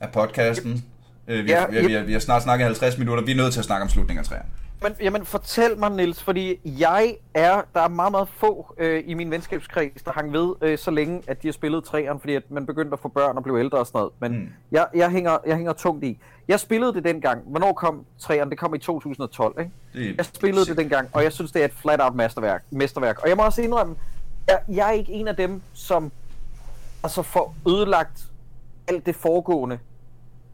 [0.00, 0.84] af podcasten.
[1.28, 3.24] Øh, Vi, Ja, vi, vi, vi, vi har snart snakket 50 minutter.
[3.24, 4.48] Vi er nødt til at snakke om slutningen af træerne.
[4.88, 9.14] Men, jamen, fortæl mig, Niels, fordi jeg er, der er meget, meget få øh, i
[9.14, 12.50] min venskabskreds, der hang ved øh, så længe, at de har spillet træerne, fordi at
[12.50, 14.12] man begyndte at få børn og blev ældre og sådan noget.
[14.20, 14.48] Men Mm.
[14.72, 16.18] jeg, jeg, hænger, jeg hænger tungt i.
[16.48, 17.42] Jeg spillede det dengang.
[17.46, 18.50] Hvornår kom træerne?
[18.50, 19.70] Det kom i 2012, ikke?
[19.94, 22.64] Det Jeg spillede det dengang, og jeg synes, det er et flat-out mesterværk.
[22.70, 23.18] mesterværk.
[23.22, 23.96] Og jeg må også indrømme,
[24.48, 26.12] jeg, jeg er ikke en af dem, som
[27.02, 28.24] altså får ødelagt
[28.88, 29.78] alt det foregående,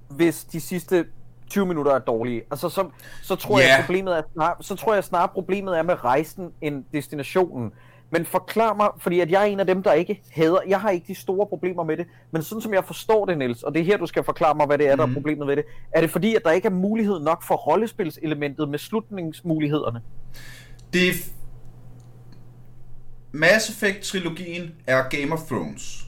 [0.09, 1.07] hvis de sidste
[1.53, 2.43] 20 minutter er dårlige.
[2.51, 2.89] Altså, så,
[3.23, 3.67] så tror Ja.
[3.67, 7.73] jeg, problemet er snart, så tror jeg snart, problemet er med rejsen end destinationen.
[8.11, 10.91] Men forklar mig, fordi at jeg er en af dem, der ikke hader, jeg har
[10.91, 13.81] ikke de store problemer med det, men sådan som jeg forstår det, Niels, og det
[13.81, 15.15] er her, du skal forklare mig, hvad det er, der er Mhm.
[15.15, 18.79] problemet ved det, er det fordi, at der ikke er mulighed nok for rollespilselementet med
[18.79, 20.03] slutningsmulighederne?
[20.93, 21.13] Det er...
[23.33, 26.05] Mass Effect-trilogien er Game of Thrones.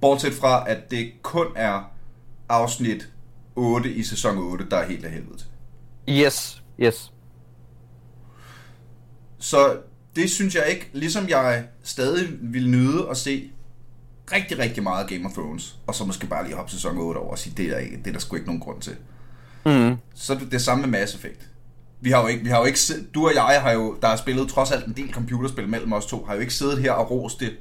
[0.00, 1.90] Bortset fra, at det kun er
[2.48, 3.08] afsnit
[3.56, 5.46] 8 i sæson 8, der er helt af helvede til.
[6.08, 7.12] Yes, yes.
[9.38, 9.76] Så
[10.16, 13.50] det synes jeg ikke, ligesom jeg stadig vil nyde at se
[14.32, 17.30] rigtig, rigtig meget Game of Thrones, og så måske bare lige hoppe sæson 8 over
[17.30, 18.96] og sige, det er, ikke, det er der sgu ikke nogen grund til.
[19.66, 19.96] Mm.
[20.14, 21.48] Så det det samme med Mass Effect.
[22.00, 22.78] Vi har jo ikke, vi har jo ikke
[23.14, 26.06] du og jeg har jo, der har spillet trods alt en del computerspil mellem os
[26.06, 27.56] to, har jo ikke siddet her og rost det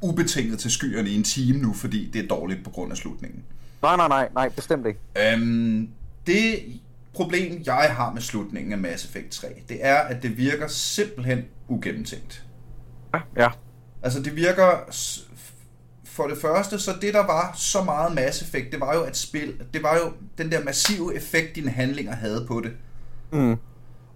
[0.00, 3.44] ubetinget til skyerne i en time nu, fordi det er dårligt på grund af slutningen.
[3.84, 5.00] Nej, nej, nej, nej, bestemt ikke.
[5.18, 5.88] Øhm,
[6.26, 6.80] det
[7.14, 11.44] problem, jeg har med slutningen af Mass Effect 3, det er, at det virker simpelthen
[11.68, 12.44] ugennemtænkt.
[13.14, 13.48] Ja, ja.
[14.02, 14.92] Altså det virker
[16.04, 19.16] for det første, så det der var så meget Mass Effect, det var jo at
[19.16, 22.72] spil, det var jo den der massive effekt, dine handlinger havde på det.
[23.32, 23.56] Mm.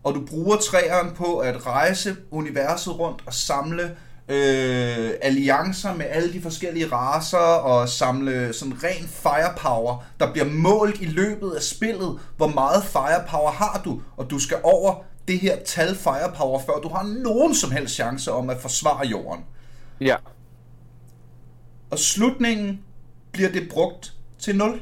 [0.04, 3.96] Og du bruger træeren på at rejse universet rundt og samle
[4.28, 11.00] øh, alliancer med alle de forskellige raser og samle sådan ren firepower, der bliver målt
[11.00, 12.20] i løbet af spillet.
[12.36, 14.00] Hvor meget firepower har du?
[14.16, 14.94] Og du skal over
[15.28, 19.44] det her tal firepower, før du har nogen som helst chance om at forsvare jorden.
[20.00, 20.16] Ja.
[21.90, 22.80] Og slutningen
[23.32, 24.80] bliver det brugt til 0.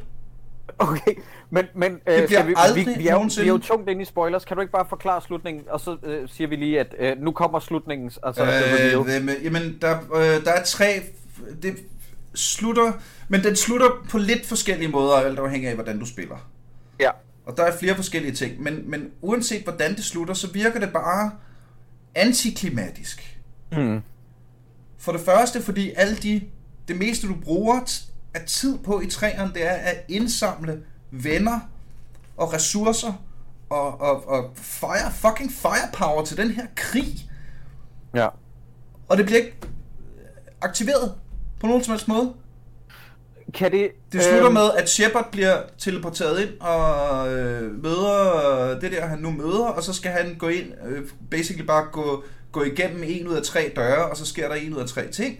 [0.79, 1.15] Okay,
[1.51, 3.91] men, men øh, bliver vi, aldrig vi, vi, er, jo- nogensinde- vi er jo tungt
[3.91, 4.45] inde i spoilers.
[4.45, 7.33] Kan du ikke bare forklare slutningen, og så øh, siger vi lige, at øh, nu
[7.33, 9.09] kommer slutningen, altså øh.
[9.09, 11.03] Øh, øh, jamen, der, øh, der er tre...
[11.63, 11.77] Det
[12.35, 12.93] slutter...
[13.29, 16.51] Men den slutter på lidt forskellige måder, alt afhængig af, hvordan du spiller.
[17.01, 17.11] Ja.
[17.47, 18.63] Og der er flere forskellige ting.
[18.63, 21.31] Men, men uanset hvordan det slutter, så virker det bare
[22.15, 23.39] antiklimatisk.
[23.73, 24.01] Mm.
[24.99, 26.41] For det første, fordi alle de...
[26.89, 27.81] Det meste, du bruger
[28.35, 31.61] af tid på i træerne, det er at indsamle venner
[32.37, 33.13] og ressourcer
[33.71, 37.31] og, og, og fire, fucking firepower til den her krig.
[38.15, 38.29] Ja.
[39.09, 39.57] Og det bliver ikke
[40.61, 41.15] aktiveret
[41.61, 42.35] på nogen som helst måde.
[43.55, 43.91] Kan det...
[44.13, 49.19] Det slutter øhm, med, at Shepard bliver teleporteret ind og øh, møder det der, han
[49.19, 53.29] nu møder, og så skal han gå ind, øh, basically bare gå, gå igennem en
[53.29, 55.39] ud af tre døre, og så sker der en ud af tre ting.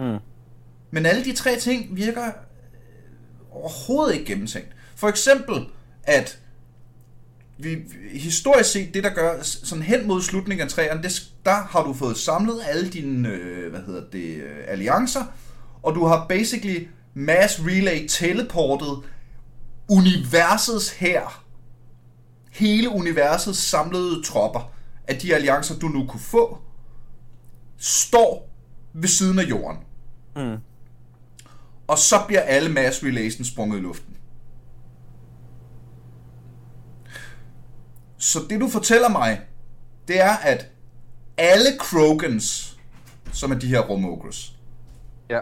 [0.00, 0.18] Mm.
[0.90, 2.32] Men alle de tre ting virker øh,
[3.50, 4.76] overhovedet ikke gennemtænkt.
[5.00, 5.66] For eksempel,
[6.02, 6.38] at
[7.58, 7.78] vi,
[8.12, 11.92] historisk set, det der gør sådan hen mod slutningen af træerne, det, der har du
[11.92, 15.24] fået samlet alle dine, øh, hvad hedder det, øh, alliancer,
[15.82, 18.98] og du har basically mass relay teleportet
[19.88, 21.44] universets her.
[22.50, 24.72] Hele universets samlede tropper
[25.08, 26.58] af de alliancer, du nu kunne få,
[27.78, 28.50] står
[28.92, 29.78] ved siden af jorden.
[30.36, 30.56] Mm.
[31.86, 34.09] Og så bliver alle mass relays sprunget i luften.
[38.20, 39.40] Så det du fortæller mig,
[40.08, 40.66] det er, at
[41.38, 42.76] alle Krogans,
[43.32, 44.52] som er de her rumogres,
[45.30, 45.40] Ja.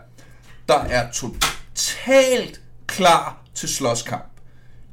[0.69, 4.25] der er totalt klar til slåskamp.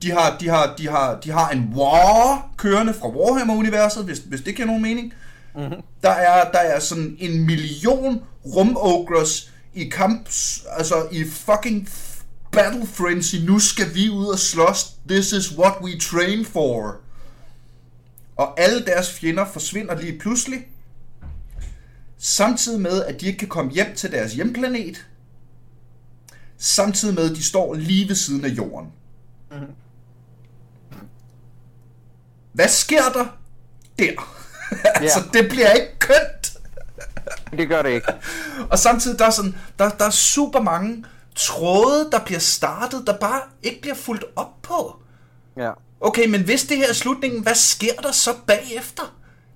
[0.01, 4.41] De har, de har, de har, de har en war kørende fra Warhammer-universet, hvis, hvis
[4.41, 5.13] det giver nogen mening.
[5.55, 5.81] Mm-hmm.
[6.03, 10.29] Der, er, der er sådan en million rumogres i kamp,
[10.69, 11.89] altså i fucking
[12.51, 13.35] battle frenzy.
[13.35, 14.85] Nu skal vi ud og slås.
[15.09, 16.95] This is what we train for.
[18.35, 20.67] Og alle deres fjender forsvinder lige pludselig.
[22.17, 25.07] Samtidig med, at de ikke kan komme hjem til deres hjemplanet.
[26.57, 28.91] Samtidig med, at de står lige ved siden af jorden.
[29.51, 29.75] Mm-hmm.
[32.53, 33.25] Hvad sker der
[33.99, 34.37] der?
[35.01, 36.57] altså, det bliver ikke kønt.
[37.51, 38.13] Det gør det ikke.
[38.71, 41.05] Og samtidig der er, sådan, der, der er super mange
[41.35, 44.99] tråde, der bliver startet, der bare ikke bliver fuldt op på.
[45.57, 45.71] Ja.
[46.05, 49.03] Okay, men hvis det her er slutningen, hvad sker der så bagefter?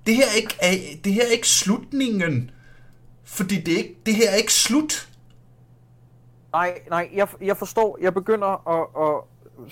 [0.06, 0.72] Det her er ikke, er,
[1.04, 2.50] det her er ikke slutningen.
[3.24, 5.08] Fordi det, er ikke, det her er ikke slut.
[6.52, 7.98] Nej, nej, jeg, jeg forstår.
[8.00, 9.22] Jeg begynder at, at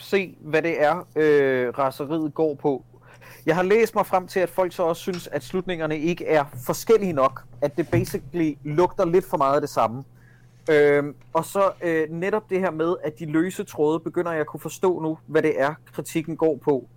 [0.01, 2.85] se, hvad det er, øh, raseriet går på.
[3.47, 6.45] Jeg har læst mig frem til, at folk så også synes, at slutningerne ikke er
[6.67, 7.43] forskellige nok.
[7.61, 10.05] At det basically lugter lidt for meget af det samme.
[10.71, 14.47] Øhm, og så øh, netop det her med, at de løse tråde begynder jeg at
[14.47, 16.89] kunne forstå nu, hvad det er, kritikken går på.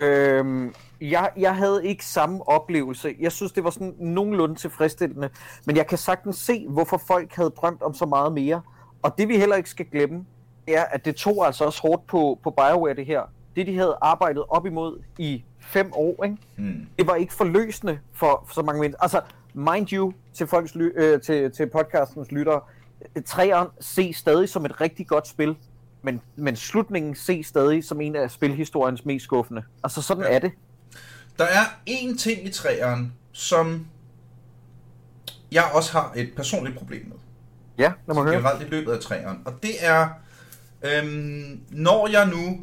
[0.00, 3.16] Øhm, jeg, jeg havde ikke samme oplevelse.
[3.20, 5.28] Jeg synes, det var sådan nogenlunde tilfredsstillende.
[5.66, 8.62] Men jeg kan sagtens se, hvorfor folk havde drømt om så meget mere.
[9.02, 10.24] Og det vi heller ikke skal glemme,
[10.68, 13.22] er, at det tog altså også hårdt på, på BioWare det her.
[13.56, 16.36] Det de havde arbejdet op imod i fem år, ikke?
[16.56, 16.86] Mm.
[16.98, 19.02] Det var ikke forløsende for, for så mange mennesker.
[19.02, 19.20] Altså,
[19.54, 22.60] mind you, til, folks ly- øh, til, til podcastens lyttere,
[23.26, 25.56] træeren ses stadig som et rigtig godt spil,
[26.02, 29.62] men, men slutningen ses stadig som en af spilhistoriens mest skuffende.
[29.84, 30.34] Altså, sådan Ja.
[30.34, 30.52] er det.
[31.38, 33.86] Der er én ting i træeren, som
[35.52, 37.16] jeg også har et personligt problem med.
[37.78, 38.34] Ja, lad mig høre.
[38.34, 39.42] generelt i løbet af træeren.
[39.44, 40.08] Og det er,
[40.82, 42.60] øhm, når jeg nu...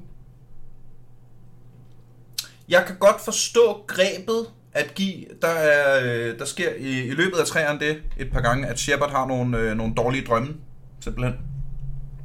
[2.70, 7.38] Jeg kan godt forstå grebet at give, der, er, øh, der sker i, i løbet
[7.38, 10.54] af træeren det et par gange, at Shepard har nogle, øh, nogle dårlige drømme,
[11.00, 11.36] simpelthen.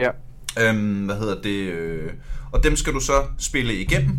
[0.00, 0.10] Ja.
[0.60, 1.66] Øhm, hvad hedder det?
[1.72, 2.12] Øh,
[2.52, 4.18] og dem skal du så spille igennem.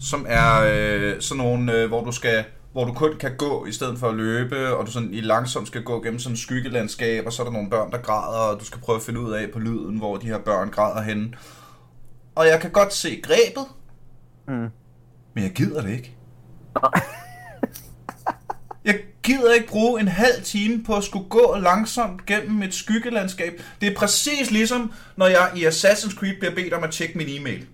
[0.00, 3.72] Som er øh, sådan nogle, øh, hvor du skal hvor du kun kan gå i
[3.72, 7.26] stedet for at løbe, og du sådan i langsomt skal gå gennem sådan et skyggelandskab,
[7.26, 9.32] og så er der nogle børn, der græder, og du skal prøve at finde ud
[9.32, 11.32] af på lyden, hvor de her børn græder henne.
[12.34, 13.66] Og jeg kan godt se grebet,
[14.48, 14.68] Mm.
[15.34, 16.16] men jeg gider det ikke.
[18.84, 23.62] Jeg gider ikke bruge en halv time på at skulle gå langsomt gennem et skyggelandskab.
[23.80, 27.28] Det er præcis ligesom, når jeg i Assassin's Creed bliver bedt om at tjekke min
[27.28, 27.66] e-mail.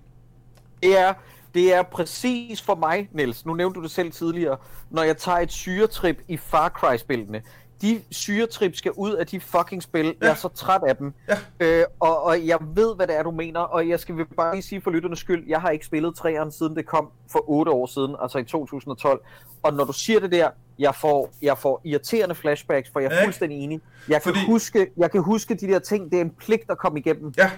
[0.82, 1.14] Det er,
[1.54, 3.46] det er præcis for mig, Niels.
[3.46, 4.56] Nu nævnte du det selv tidligere.
[4.90, 7.42] Når jeg tager et syretrip i Far Cry-spillene.
[7.82, 10.04] De syretrip skal ud af de fucking spil.
[10.06, 10.12] Ja.
[10.20, 11.12] Jeg er så træt af dem.
[11.28, 11.36] Ja.
[11.60, 13.60] Øh, og, og jeg ved, hvad det er, du mener.
[13.60, 16.76] Og jeg skal bare lige sige for lytternes skyld, jeg har ikke spillet træeren, siden
[16.76, 19.20] det kom for 8 år siden, altså i 2012.
[19.62, 23.16] Og når du siger det der, jeg får, jeg får irriterende flashbacks, for jeg er
[23.16, 23.24] Ja.
[23.24, 23.80] fuldstændig enig.
[24.08, 26.10] Jeg kan, Fordi- huske, jeg kan huske de der ting.
[26.10, 27.32] Det er en pligt at komme igennem.
[27.36, 27.50] Ja,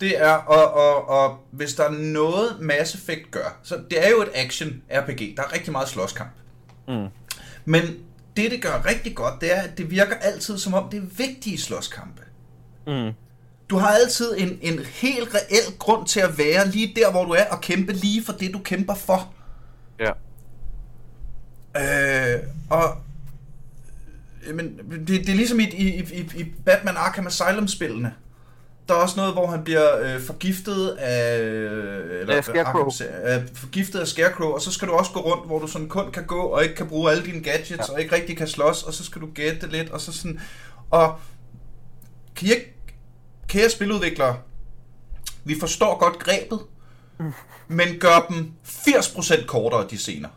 [0.00, 4.10] det er, og, og, og hvis der er noget Mass Effect gør, så det er
[4.10, 5.34] jo et action-RPG.
[5.36, 6.30] Der er rigtig meget slåskamp.
[6.88, 7.06] Mm.
[7.64, 7.82] Men
[8.42, 11.06] det, det gør rigtig godt, det er, at det virker altid som om, det er
[11.16, 12.22] vigtige slåskampe.
[12.86, 13.12] Mm.
[13.70, 17.30] Du har altid en, en helt reel grund til at være lige der, hvor du
[17.30, 19.34] er, og kæmpe lige for det, du kæmper for.
[20.00, 20.10] Ja.
[21.76, 22.96] Øh, og
[24.46, 28.14] jamen, det, det er ligesom i, i, i, i Batman Arkham Asylum-spillene.
[28.90, 31.38] Der er også noget, hvor han bliver øh, forgiftet af...
[31.38, 32.86] Eller, Af Scarecrow.
[32.86, 35.88] Arkham, øh, forgiftet af Scarecrow, og så skal du også gå rundt, hvor du sådan
[35.88, 37.92] kun kan gå, og ikke kan bruge alle dine gadgets, ja.
[37.92, 40.40] Og ikke rigtig kan slås, og så skal du gætte lidt, og så sådan...
[40.90, 41.18] Og
[42.36, 42.74] kan ikke,
[43.48, 44.36] kære spiludviklere,
[45.44, 46.60] vi forstår godt grebet,
[47.68, 50.28] men gør dem 80% kortere de scener.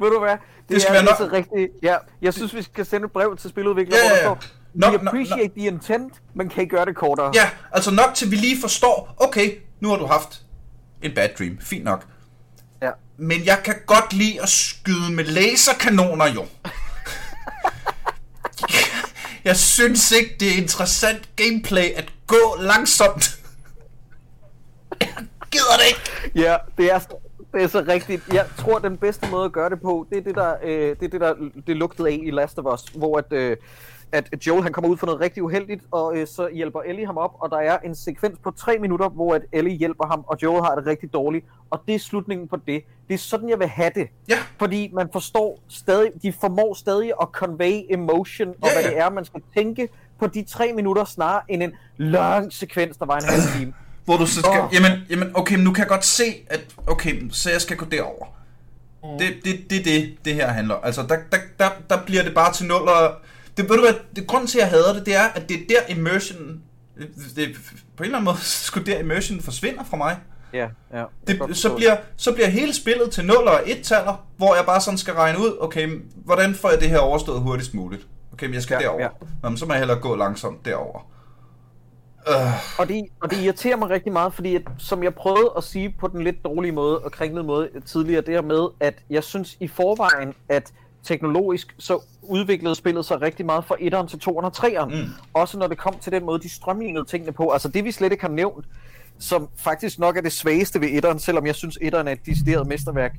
[0.00, 0.36] Ved du hvad?
[0.68, 1.72] Det, skal er være altså rigtigt.
[1.82, 4.86] Ja, jeg synes, vi skal sende et brev til spiludviklere, Ja, hvor der står, Nå,
[4.90, 7.32] we appreciate the intent, men kan I gøre det kortere?
[7.34, 9.50] Ja, altså nok til vi lige forstår, okay,
[9.80, 10.42] nu har du haft
[11.02, 12.06] en bad dream, fint nok.
[12.82, 12.90] ja.
[13.16, 16.46] Men jeg kan godt lide at skyde med laserkanoner, jo.
[19.44, 23.40] Jeg synes ikke, det er interessant gameplay at gå langsomt.
[25.00, 25.08] Jeg
[25.52, 26.32] gider det ikke.
[26.46, 27.20] Ja, det er, så-
[27.52, 28.22] det er så rigtigt.
[28.32, 31.02] Jeg tror, den bedste måde at gøre det på, det er det, der, øh, det,
[31.02, 31.34] er det, der
[31.66, 33.56] det lugtede af i Last of Us, hvor at, øh,
[34.12, 37.16] at Joel han kommer ud for noget rigtig uheldigt, og øh, så hjælper Ellie ham
[37.16, 40.38] op, og der er en sekvens på tre minutter, hvor at Ellie hjælper ham, og
[40.42, 42.84] Joel har det rigtig dårligt, og det er slutningen på det.
[43.08, 44.08] Det er sådan, jeg vil have det.
[44.28, 44.38] Ja.
[44.58, 49.10] Fordi man forstår stadig, de formår stadig at convey emotion, og Ja, hvad det er,
[49.10, 49.88] man skal tænke
[50.18, 53.72] på de tre minutter, snarere end en lang sekvens, der var en halv time.
[54.04, 54.74] Hvor du så skal, oh.
[54.74, 57.84] jamen, jamen, okay, men nu kan jeg godt se, at, okay, så jeg skal gå
[57.84, 58.26] derover.
[59.02, 59.18] Mm.
[59.18, 60.74] Det, det, det, det, det her handler.
[60.74, 63.14] Altså, der, der, der, der bliver det bare til nul, og
[63.60, 65.56] det, ved du hvad, det, grunden til, at jeg hader det, det er, at det
[65.56, 66.60] er der immersion,
[66.98, 67.48] det, det,
[67.96, 68.36] på en eller anden måde,
[68.66, 70.18] skulle der immersion forsvinder fra mig.
[70.52, 71.04] Ja, ja.
[71.26, 74.80] Det, så, bliver, så bliver hele spillet til 0 og 1 taller, hvor jeg bare
[74.80, 78.06] sådan skal regne ud, okay, hvordan får jeg det her overstået hurtigst muligt?
[78.32, 79.02] Okay, men jeg skal Ja, derover.
[79.02, 79.08] ja.
[79.42, 81.10] Nå, men så må jeg hellere gå langsomt derover.
[82.28, 82.34] Øh,
[82.78, 85.94] Og det, og det irriterer mig rigtig meget, fordi at, som jeg prøvede at sige
[86.00, 89.56] på den lidt dårlige måde og kringlede måde tidligere, det her med, at jeg synes
[89.60, 90.72] i forvejen, at
[91.04, 94.96] teknologisk så udviklede spillet sig rigtig meget fra 1'eren til 2'eren og 3'eren.
[95.02, 95.08] Mm.
[95.34, 97.50] Også når det kom til den måde, de strømlignede tingene på.
[97.50, 98.64] Altså det vi slet ikke har nævnt,
[99.18, 102.66] som faktisk nok er det svageste ved 1'eren, selvom jeg synes 1'eren er et decideret
[102.66, 103.12] mesterværk.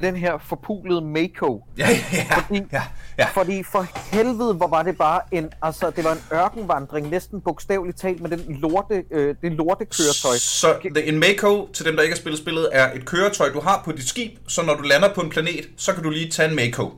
[0.00, 1.64] Den her forpulede Mako.
[1.78, 2.82] ja, ja, Fordi- ja,
[3.18, 3.26] ja.
[3.34, 7.98] Fordi for helvede, hvor var det bare en, altså det var en ørkenvandring, næsten bogstaveligt
[7.98, 10.36] talt med den lorte, øh, det lortekøretøj.
[10.36, 13.60] Så the- en Mako, til dem der ikke har spillet spillet, er et køretøj, du
[13.60, 16.30] har på dit skib, så når du lander på en planet, så kan du lige
[16.30, 16.90] tage en Mako,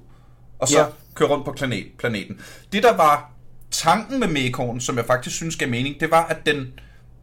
[0.59, 0.87] og så Ja.
[1.15, 2.41] køre rundt på planet, planeten.
[2.73, 3.31] Det der var
[3.71, 6.73] tanken med Makoen, som jeg faktisk synes gav mening, det var, at den,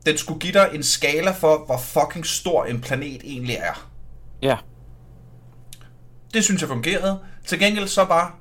[0.05, 3.89] den skulle give dig en skala for, hvor fucking stor en planet egentlig er.
[4.41, 4.57] Ja.
[6.33, 7.19] Det synes jeg fungerede.
[7.47, 8.36] Til gengæld så var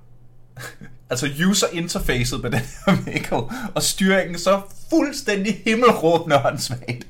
[1.10, 7.06] altså user interfacet på den her Mako, og styringen så fuldstændig himmelråbende åndssvagt.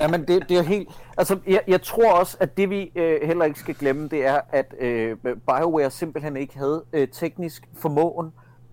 [0.00, 0.88] Jamen, det, det er helt...
[1.16, 4.40] Altså, jeg, jeg tror også, at det vi øh, heller ikke skal glemme, det er,
[4.52, 8.32] at øh, BioWare simpelthen ikke havde øh, teknisk formåen,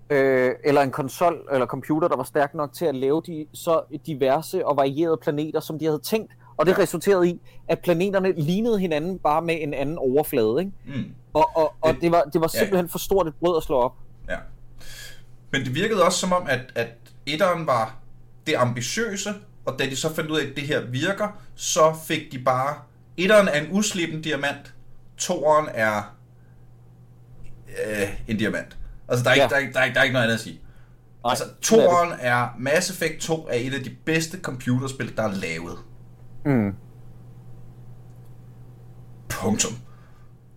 [0.10, 3.82] øh, eller en konsol eller computer, der var stærk nok til at lave de så
[4.06, 6.32] diverse og varierede planeter, som de havde tænkt.
[6.58, 10.56] Og det resulterede i, at planeterne lignede hinanden bare med en anden overflade.
[10.60, 10.72] Ikke?
[10.86, 11.16] Mm.
[11.34, 12.64] Og, og, og det, var, det var Ja, ja.
[12.64, 13.94] simpelthen for stort et brød at slå op.
[14.30, 14.38] Ja.
[15.52, 16.88] Men det virkede også som om, at, at
[17.26, 17.96] etteren var
[18.48, 19.30] det ambitiøse,
[19.66, 22.76] og da de så fandt ud af, at det her virker, så fik de bare...
[23.18, 24.74] Etteren er en uslippen diamant,
[25.18, 26.16] toeren er
[27.88, 28.78] øh, en diamant.
[29.08, 29.50] Altså, der er, ikke, Ja.
[29.50, 30.62] der, er, ikke- der, er, ikke- der er ikke noget andet at sige.
[31.24, 32.48] Nej, altså, er toeren er...
[32.60, 35.78] Mass Effect 2 er et af de bedste computerspil, der er lavet.
[36.46, 36.74] Mm.
[39.30, 39.74] Punktum.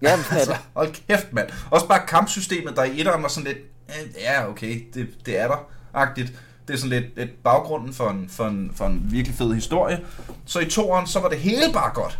[0.02, 1.48] Ja, men Altså, hold kæft, mand.
[1.70, 5.48] Også bare kampsystemet, der i etteren var sådan lidt, eh, ja, okay, det, det er
[5.48, 6.32] der, agtigt.
[6.68, 10.00] Det er sådan lidt, lidt baggrunden for en, for, en, for en virkelig fed historie.
[10.44, 12.18] Så i toeren, så var det hele bare godt.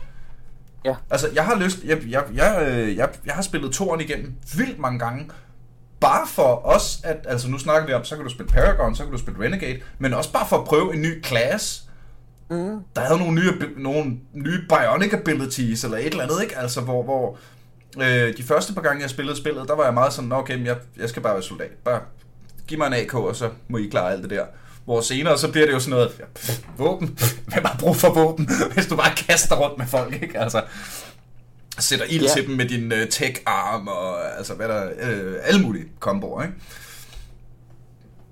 [0.85, 0.95] Ja.
[1.11, 4.79] Altså, jeg har lyst, jeg, jeg, jeg, øh, jeg, jeg har spillet toeren igennem vildt
[4.79, 5.31] mange gange.
[6.01, 9.03] Bare for os, at, altså nu snakker vi om, så kan du spille Paragon, så
[9.03, 11.85] kan du spille Renegade, men også bare for at prøve en ny class.
[12.51, 12.79] Mm.
[12.97, 16.59] Der havde nogle nye, nogle nye bionic abilities, eller et eller andet, ikke?
[16.59, 17.39] Altså, hvor, hvor
[18.01, 20.57] øh, de første par gange, jeg spillede spillet, der var jeg meget sådan, "Nå, okay,
[20.57, 21.71] men jeg, jeg skal bare være soldat.
[21.85, 22.01] Bare
[22.69, 24.45] giv mig en AK, og så må I klare alt det der.
[24.85, 28.13] Hvor senere, så bliver det jo sådan noget, ja, pff, våben, hvem har brug for
[28.15, 30.39] våben, hvis du bare kaster rundt med folk, ikke?
[30.39, 30.63] Altså,
[31.79, 32.29] sætter ild Ja.
[32.33, 36.55] til dem med din uh, tech-arm, og altså, hvad der, øh, alle mulige komboer, ikke?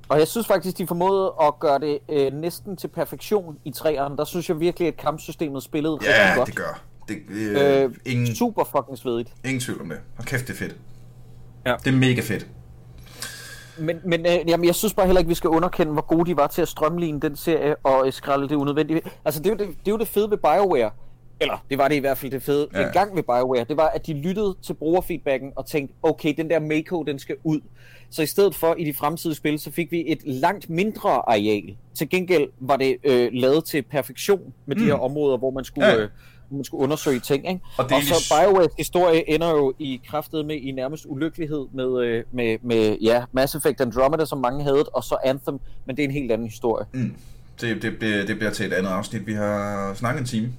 [0.09, 4.17] Og jeg synes faktisk, de formåede at gøre det øh, næsten til perfektion i træerne.
[4.17, 6.47] Der synes jeg virkelig, at kampsystemet spillede rigtig Ja, godt.
[6.47, 6.83] det gør.
[7.09, 9.29] Det, øh, Øh, ingen, Super fucking svedigt.
[9.45, 9.99] ingen tvivl om det.
[10.19, 10.77] Og kæft, det er fedt.
[11.67, 11.75] Ja.
[11.85, 12.47] Det er mega fedt.
[13.79, 16.37] Men, men øh, jamen, jeg synes bare heller ikke, vi skal underkende, hvor gode de
[16.37, 19.01] var til at strømligne den serie og øh, skralde det unødvendige.
[19.25, 20.91] Altså, det er, jo det, det er jo det fede ved BioWare.
[21.41, 22.87] Eller, det var det i hvert fald det fede Ja.
[22.87, 23.65] en gang ved BioWare.
[23.65, 27.37] Det var, at de lyttede til brugerfeedbacken og tænkte, okay, den der Mako, den skal
[27.45, 27.61] ud.
[28.11, 31.77] Så i stedet for i de fremtidige spil, så fik vi et langt mindre areal.
[31.95, 34.87] Til gengæld var det øh, lavet til perfektion med de Mm.
[34.87, 35.89] her områder, hvor man skulle...
[35.89, 35.97] Ja.
[35.99, 36.09] Øh,
[36.57, 37.61] man skulle undersøge ting, ikke?
[37.79, 42.05] Og det og så BioWares historie ender jo i kraftet med i nærmest ulykkelighed med,
[42.05, 46.03] øh, med, med ja, Mass Effect Andromeda, som mange havde, og så Anthem, men det
[46.03, 46.87] er en helt anden historie.
[46.93, 47.15] Mm.
[47.61, 49.27] Det, det, det, det bliver til et andet afsnit.
[49.27, 50.53] Vi har snakket en time.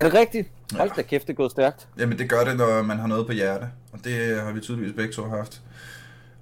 [0.00, 0.48] Er det rigtigt?
[0.72, 0.94] Hold Ja.
[0.96, 1.88] da kæft, det er gået stærkt.
[1.98, 3.66] Jamen, det gør det, når man har noget på hjerte.
[3.92, 5.62] Og det har vi tydeligvis begge to haft.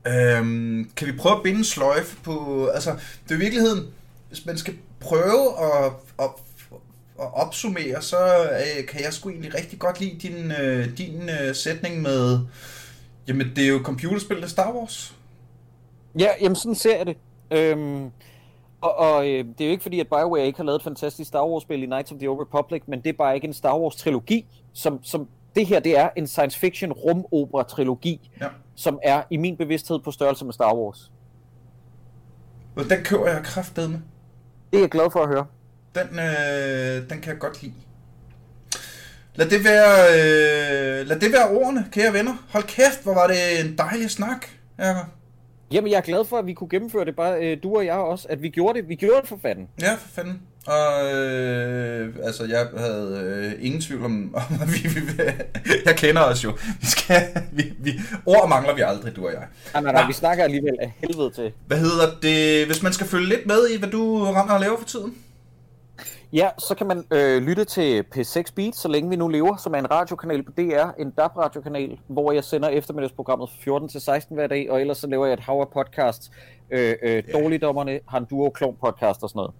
[0.06, 2.66] Øhm, kan vi prøve at binde sløjfe på...
[2.74, 2.90] Altså,
[3.24, 3.86] det er i virkeligheden...
[4.28, 6.30] Hvis man skal prøve at, at,
[7.20, 8.16] at opsummere, så
[8.52, 12.38] øh, kan jeg sgu egentlig rigtig godt lide din, øh, din øh, sætning med...
[13.28, 15.16] Jamen, det er jo computerspil af Star Wars.
[16.18, 17.16] Ja, jamen sådan ser jeg det.
[17.50, 18.10] Øhm,
[18.80, 21.28] og og øh, det er jo ikke fordi, at BioWare ikke har lavet et fantastisk
[21.28, 23.78] Star Wars-spil i Knights of the Old Republic, men det er bare ikke en Star
[23.78, 28.46] Wars-trilogi, som, som det her, det er en science fiction rumopera-trilogi, Ja.
[28.74, 31.12] som er i min bevidsthed på størrelse med Star Wars.
[32.76, 33.98] Og den køber jeg kraftet med.
[34.70, 35.46] Det er jeg glad for at høre.
[35.94, 37.74] Den, øh, den kan jeg godt lide.
[39.34, 42.46] Lad det være, øh, lad det være ordene, kære venner.
[42.48, 44.46] Hold kæft, hvor var det en dejlig snak,
[44.78, 45.06] Jacob.
[45.72, 47.94] Jamen, jeg er glad for, at vi kunne gennemføre det, bare øh, du og jeg
[47.94, 48.88] også, at vi gjorde det.
[48.88, 49.68] Vi gjorde det for fanden.
[49.80, 50.42] Ja, for fanden.
[50.66, 55.00] Og øh, altså, jeg havde øh, ingen tvivl om, om at vi, vi,
[55.86, 56.52] jeg kender os jo.
[56.80, 57.22] Vi skal,
[57.56, 59.46] vi, vi, ord mangler vi aldrig, du og jeg.
[59.72, 61.52] Nej, nej, nej, vi snakker alligevel af helvede til.
[61.66, 64.78] Hvad hedder det, hvis man skal følge lidt med i, hvad du render og laver
[64.78, 65.14] for tiden?
[66.32, 69.74] Ja, så kan man øh, lytte til P6 Beat, så længe vi nu lever, som
[69.74, 74.36] er en radiokanal på DR, en DAB-radiokanal, hvor jeg sender eftermiddagsprogrammet fra 14 til 16
[74.36, 76.32] hver dag, og ellers så laver jeg et hav af podcast.
[76.70, 79.52] Øh, øh, Dårligdommerne har en duo klon podcast og sådan noget.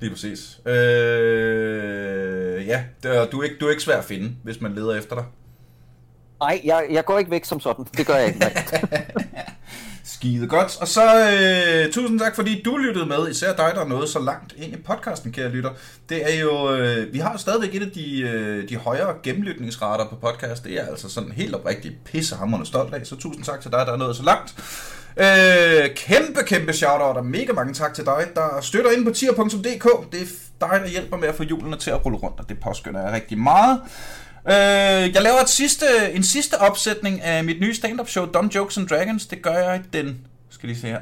[0.00, 0.60] Lige præcis.
[0.66, 5.14] Øh, ja, du, er ikke, du er ikke svær at finde, hvis man leder efter
[5.14, 5.24] dig.
[6.40, 7.84] Nej, jeg, jeg går ikke væk som sådan.
[7.84, 8.46] Det gør jeg ikke.
[10.06, 10.76] Skide godt.
[10.80, 13.30] Og så øh, tusind tak, fordi du lyttede med.
[13.30, 15.70] Især dig, der nåede så langt ind i podcasten, kære lytter.
[16.08, 20.08] Det er jo, øh, vi har jo stadigvæk et af de, øh, de højere gennemlytningsrater
[20.08, 20.64] på podcast.
[20.64, 23.06] Det er altså sådan helt oprigtigt pissehammerende stolt af.
[23.06, 24.54] Så tusind tak til dig, der er nået så langt.
[25.16, 30.12] Øh, kæmpe, kæmpe shoutout og mega mange tak til dig, der støtter ind på tier.dk.
[30.12, 30.26] Det er
[30.60, 33.12] dig, der hjælper med at få hjulene til at rulle rundt, og det påskynder jeg
[33.12, 33.80] rigtig meget.
[34.48, 38.78] Øh, jeg laver et sidste, en sidste opsætning af mit nye stand-up show, Dumb Jokes
[38.78, 39.26] and Dragons.
[39.26, 40.18] Det gør jeg den,
[40.50, 41.00] skal lige se her,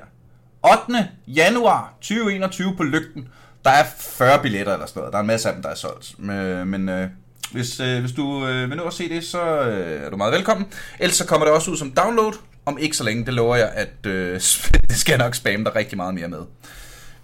[0.88, 1.08] 8.
[1.26, 3.28] januar 2021 på Lygten.
[3.64, 5.12] Der er 40 billetter eller sådan noget.
[5.12, 6.18] Der er en masse af dem, der er solgt.
[6.18, 7.08] Men, men øh,
[7.52, 10.32] hvis, øh, hvis du øh, vil nå at se det, så øh, er du meget
[10.32, 10.66] velkommen.
[10.98, 12.32] Ellers så kommer det også ud som download.
[12.66, 14.34] Om ikke så længe, det lover jeg, at øh,
[14.90, 16.40] det skal jeg nok spamme dig rigtig meget mere med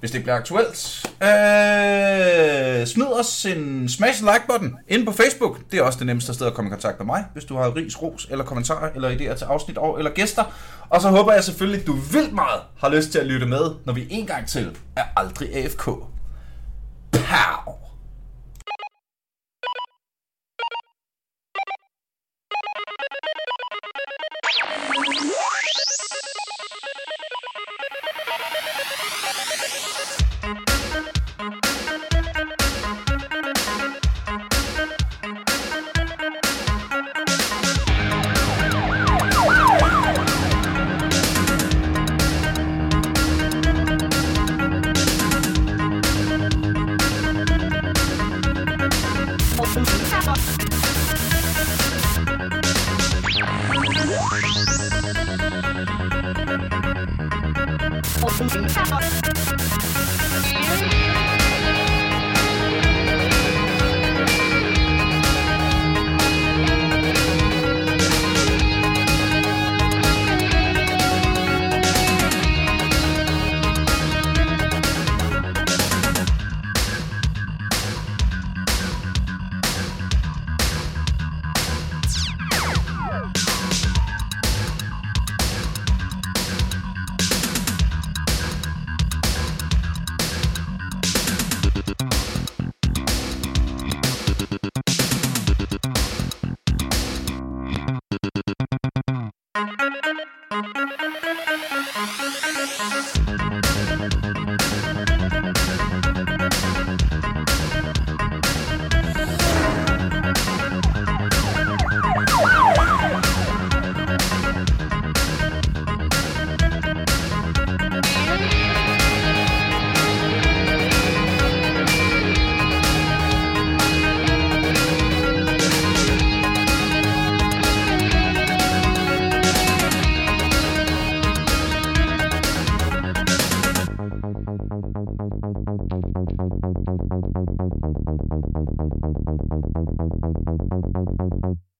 [0.00, 1.06] hvis det bliver aktuelt.
[1.22, 5.58] Øh, smid os en smash like-button ind på Facebook.
[5.70, 7.76] Det er også det nemmeste sted at komme i kontakt med mig, hvis du har
[7.76, 10.44] ris, ros eller kommentarer eller idéer til afsnit og eller gæster.
[10.88, 13.70] Og så håber jeg selvfølgelig, at du vildt meget har lyst til at lytte med,
[13.84, 15.88] når vi en gang til er aldrig AFK.